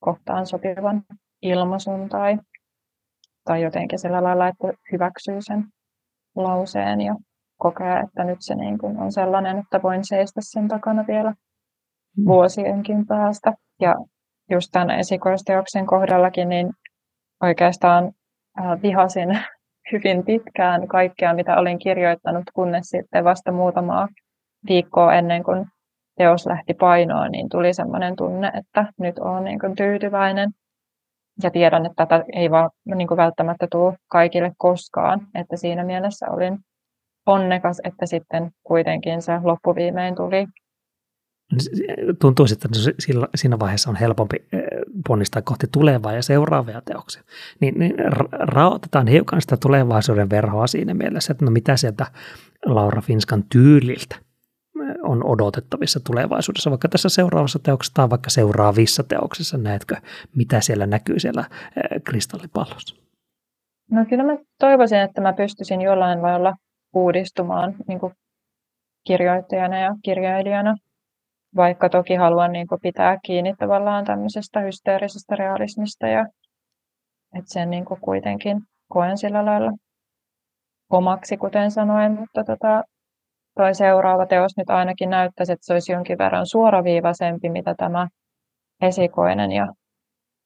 kohtaan 0.00 0.46
sopivan 0.46 1.02
ilmaisun 1.42 2.08
tai, 2.08 2.38
tai 3.44 3.62
jotenkin 3.62 3.98
sillä 3.98 4.22
lailla, 4.22 4.48
että 4.48 4.72
hyväksyy 4.92 5.36
sen 5.40 5.64
lauseen 6.36 7.00
ja 7.00 7.14
kokea, 7.62 8.00
että 8.00 8.24
nyt 8.24 8.38
se 8.40 8.54
niin 8.54 8.78
kuin 8.78 8.98
on 8.98 9.12
sellainen, 9.12 9.58
että 9.58 9.82
voin 9.82 10.04
seistä 10.04 10.40
sen 10.44 10.68
takana 10.68 11.04
vielä 11.06 11.30
mm. 11.30 12.24
vuosienkin 12.24 13.06
päästä. 13.06 13.52
Ja 13.80 13.94
just 14.50 14.68
tämän 14.72 14.90
esikoisteoksen 14.90 15.86
kohdallakin, 15.86 16.48
niin 16.48 16.70
oikeastaan 17.42 18.12
vihasin 18.82 19.38
hyvin 19.92 20.24
pitkään 20.24 20.88
kaikkea, 20.88 21.34
mitä 21.34 21.56
olin 21.56 21.78
kirjoittanut, 21.78 22.44
kunnes 22.54 22.88
sitten 22.88 23.24
vasta 23.24 23.52
muutamaa 23.52 24.08
viikkoa 24.68 25.14
ennen 25.14 25.44
kuin 25.44 25.66
teos 26.18 26.46
lähti 26.46 26.74
painoon, 26.74 27.30
niin 27.30 27.48
tuli 27.48 27.74
sellainen 27.74 28.16
tunne, 28.16 28.52
että 28.54 28.86
nyt 28.98 29.18
olen 29.18 29.44
niin 29.44 29.60
kuin 29.60 29.76
tyytyväinen. 29.76 30.50
Ja 31.42 31.50
tiedän, 31.50 31.86
että 31.86 32.06
tätä 32.06 32.24
ei 32.32 32.50
vaan 32.50 32.70
niin 32.94 33.08
kuin 33.08 33.18
välttämättä 33.18 33.66
tule 33.70 33.96
kaikille 34.08 34.52
koskaan, 34.58 35.20
että 35.34 35.56
siinä 35.56 35.84
mielessä 35.84 36.26
olin 36.30 36.58
onnekas, 37.26 37.80
että 37.84 38.06
sitten 38.06 38.50
kuitenkin 38.62 39.22
se 39.22 39.32
loppuviimein 39.42 40.14
tuli. 40.14 40.46
Tuntuu, 42.20 42.46
että 42.52 42.68
siinä 43.34 43.58
vaiheessa 43.58 43.90
on 43.90 43.96
helpompi 43.96 44.36
eh, 44.52 44.62
ponnistaa 45.08 45.42
kohti 45.42 45.66
tulevaa 45.72 46.12
ja 46.12 46.22
seuraavia 46.22 46.82
teoksia. 46.84 47.22
Niin, 47.60 47.78
niin 47.78 47.94
raotetaan 48.32 49.06
hiukan 49.06 49.40
sitä 49.40 49.56
tulevaisuuden 49.56 50.30
verhoa 50.30 50.66
siinä 50.66 50.94
mielessä, 50.94 51.32
että 51.32 51.44
no 51.44 51.50
mitä 51.50 51.76
sieltä 51.76 52.06
Laura 52.66 53.00
Finskan 53.00 53.44
tyyliltä 53.52 54.16
eh, 54.16 54.96
on 55.02 55.24
odotettavissa 55.24 56.00
tulevaisuudessa, 56.00 56.70
vaikka 56.70 56.88
tässä 56.88 57.08
seuraavassa 57.08 57.58
teoksessa 57.58 57.94
tai 57.94 58.10
vaikka 58.10 58.30
seuraavissa 58.30 59.02
teoksissa, 59.02 59.58
näetkö, 59.58 59.96
mitä 60.36 60.60
siellä 60.60 60.86
näkyy 60.86 61.20
siellä 61.20 61.44
eh, 61.76 62.02
kristallipallossa? 62.04 62.96
No 63.90 64.04
kyllä 64.08 64.24
mä 64.24 64.36
toivoisin, 64.58 64.98
että 64.98 65.20
mä 65.20 65.32
pystyisin 65.32 65.80
jollain 65.80 66.22
lailla 66.22 66.54
uudistumaan 66.94 67.74
niin 67.88 68.00
kuin 68.00 68.12
kirjoittajana 69.06 69.78
ja 69.78 69.94
kirjailijana, 70.04 70.74
vaikka 71.56 71.88
toki 71.88 72.14
haluan 72.14 72.52
niin 72.52 72.66
kuin 72.66 72.80
pitää 72.80 73.18
kiinni 73.24 73.54
tavallaan 73.58 74.04
tämmöisestä 74.04 74.60
hysteerisestä 74.60 75.36
realismista 75.36 76.06
ja 76.06 76.26
että 77.38 77.52
sen 77.52 77.70
niin 77.70 77.84
kuin 77.84 78.00
kuitenkin 78.00 78.60
koen 78.88 79.18
sillä 79.18 79.44
lailla 79.44 79.72
omaksi, 80.90 81.36
kuten 81.36 81.70
sanoin, 81.70 82.12
mutta 82.12 82.44
tota, 82.44 82.82
toi 83.56 83.74
seuraava 83.74 84.26
teos 84.26 84.52
nyt 84.56 84.70
ainakin 84.70 85.10
näyttäisi, 85.10 85.52
että 85.52 85.66
se 85.66 85.72
olisi 85.72 85.92
jonkin 85.92 86.18
verran 86.18 86.46
suoraviivaisempi, 86.46 87.48
mitä 87.48 87.74
tämä 87.78 88.08
esikoinen. 88.82 89.52
Ja 89.52 89.68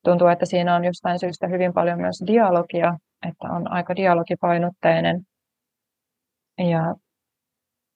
tuntuu, 0.04 0.28
että 0.28 0.46
siinä 0.46 0.76
on 0.76 0.84
jostain 0.84 1.18
syystä 1.18 1.46
hyvin 1.46 1.72
paljon 1.72 2.00
myös 2.00 2.22
dialogia, 2.26 2.96
että 3.28 3.48
on 3.48 3.72
aika 3.72 3.96
dialogipainotteinen 3.96 5.20
ja 6.58 6.94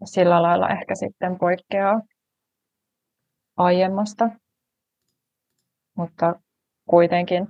sillä 0.05 0.42
lailla 0.42 0.68
ehkä 0.68 0.94
sitten 0.94 1.38
poikkeaa 1.38 2.01
aiemmasta, 3.57 4.31
mutta 5.96 6.40
kuitenkin 6.88 7.46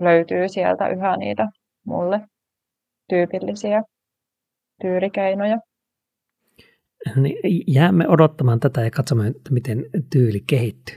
löytyy 0.00 0.48
sieltä 0.48 0.88
yhä 0.88 1.16
niitä 1.16 1.48
mulle 1.86 2.20
tyypillisiä 3.08 3.82
tyyrikeinoja. 4.82 5.58
Niin 7.16 7.64
jäämme 7.66 8.08
odottamaan 8.08 8.60
tätä 8.60 8.80
ja 8.80 8.90
katsomaan, 8.90 9.28
että 9.28 9.52
miten 9.52 9.86
tyyli 10.12 10.40
kehittyy. 10.46 10.96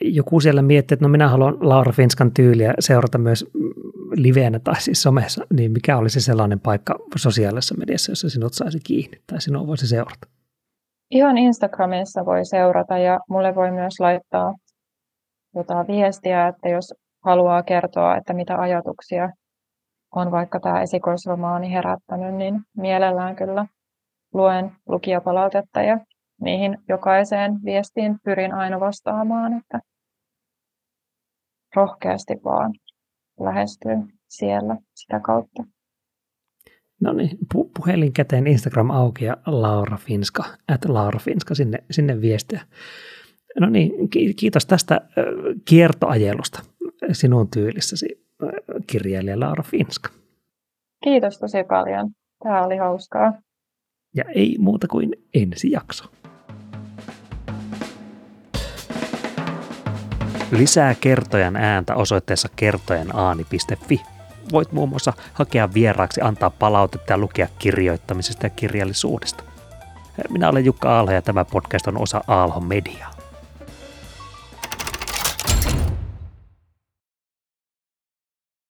Joku 0.00 0.40
siellä 0.40 0.62
miettii, 0.62 0.94
että 0.94 1.04
no 1.04 1.08
minä 1.08 1.28
haluan 1.28 1.68
Laura 1.68 1.92
Finskan 1.92 2.32
tyyliä 2.34 2.74
seurata 2.78 3.18
myös 3.18 3.46
liveenä 4.22 4.58
tai 4.58 4.80
siis 4.80 5.02
somessa, 5.02 5.44
niin 5.52 5.72
mikä 5.72 5.96
olisi 5.96 6.20
sellainen 6.20 6.60
paikka 6.60 6.98
sosiaalisessa 7.16 7.74
mediassa, 7.78 8.12
jossa 8.12 8.30
sinut 8.30 8.54
saisi 8.54 8.78
kiinni 8.86 9.22
tai 9.26 9.40
sinua 9.40 9.66
voisi 9.66 9.86
seurata? 9.86 10.28
Ihan 11.10 11.38
Instagramissa 11.38 12.24
voi 12.24 12.44
seurata 12.44 12.98
ja 12.98 13.20
mulle 13.30 13.54
voi 13.54 13.70
myös 13.70 14.00
laittaa 14.00 14.54
jotain 15.54 15.86
viestiä, 15.86 16.48
että 16.48 16.68
jos 16.68 16.94
haluaa 17.24 17.62
kertoa, 17.62 18.16
että 18.16 18.32
mitä 18.34 18.58
ajatuksia 18.58 19.30
on 20.14 20.30
vaikka 20.30 20.60
tämä 20.60 20.82
esikoisromaani 20.82 21.72
herättänyt, 21.72 22.34
niin 22.34 22.60
mielellään 22.76 23.36
kyllä 23.36 23.66
luen 24.34 24.72
lukijapalautetta 24.88 25.82
ja 25.82 25.98
niihin 26.40 26.78
jokaiseen 26.88 27.52
viestiin 27.64 28.16
pyrin 28.24 28.54
aina 28.54 28.80
vastaamaan, 28.80 29.52
että 29.52 29.80
rohkeasti 31.76 32.34
vaan 32.44 32.72
lähestyy 33.40 33.96
siellä 34.28 34.76
sitä 34.94 35.20
kautta. 35.20 35.64
No 37.00 37.12
niin, 37.12 37.38
pu- 37.54 37.70
puhelin 37.76 38.12
käteen, 38.12 38.46
Instagram 38.46 38.90
auki 38.90 39.24
ja 39.24 39.36
Laura 39.46 39.96
Finska, 39.96 40.44
at 40.68 40.84
Laura 40.84 41.18
Finska, 41.18 41.54
sinne, 41.54 41.78
sinne 41.90 42.20
viestiä. 42.20 42.60
No 43.60 43.68
niin, 43.68 43.92
kiitos 44.36 44.66
tästä 44.66 45.00
kiertoajelusta 45.64 46.62
sinun 47.12 47.50
tyylissäsi 47.50 48.26
kirjailija 48.86 49.40
Laura 49.40 49.62
Finska. 49.62 50.10
Kiitos 51.04 51.38
tosi 51.38 51.64
paljon. 51.64 52.10
Tämä 52.42 52.64
oli 52.64 52.76
hauskaa. 52.76 53.32
Ja 54.14 54.24
ei 54.34 54.56
muuta 54.58 54.88
kuin 54.88 55.12
ensi 55.34 55.70
jakso. 55.70 56.04
Lisää 60.50 60.94
kertojan 60.94 61.56
ääntä 61.56 61.94
osoitteessa 61.94 62.48
kertojenaani.fi. 62.56 64.02
Voit 64.52 64.72
muun 64.72 64.88
muassa 64.88 65.12
hakea 65.32 65.74
vieraaksi, 65.74 66.20
antaa 66.20 66.50
palautetta 66.50 67.12
ja 67.12 67.18
lukea 67.18 67.48
kirjoittamisesta 67.58 68.46
ja 68.46 68.50
kirjallisuudesta. 68.50 69.44
Minä 70.30 70.48
olen 70.48 70.64
Jukka 70.64 70.96
Aalho 70.96 71.12
ja 71.12 71.22
tämä 71.22 71.44
podcast 71.44 71.86
on 71.86 72.02
osa 72.02 72.24
Aalho 72.26 72.60
Mediaa. 72.60 73.17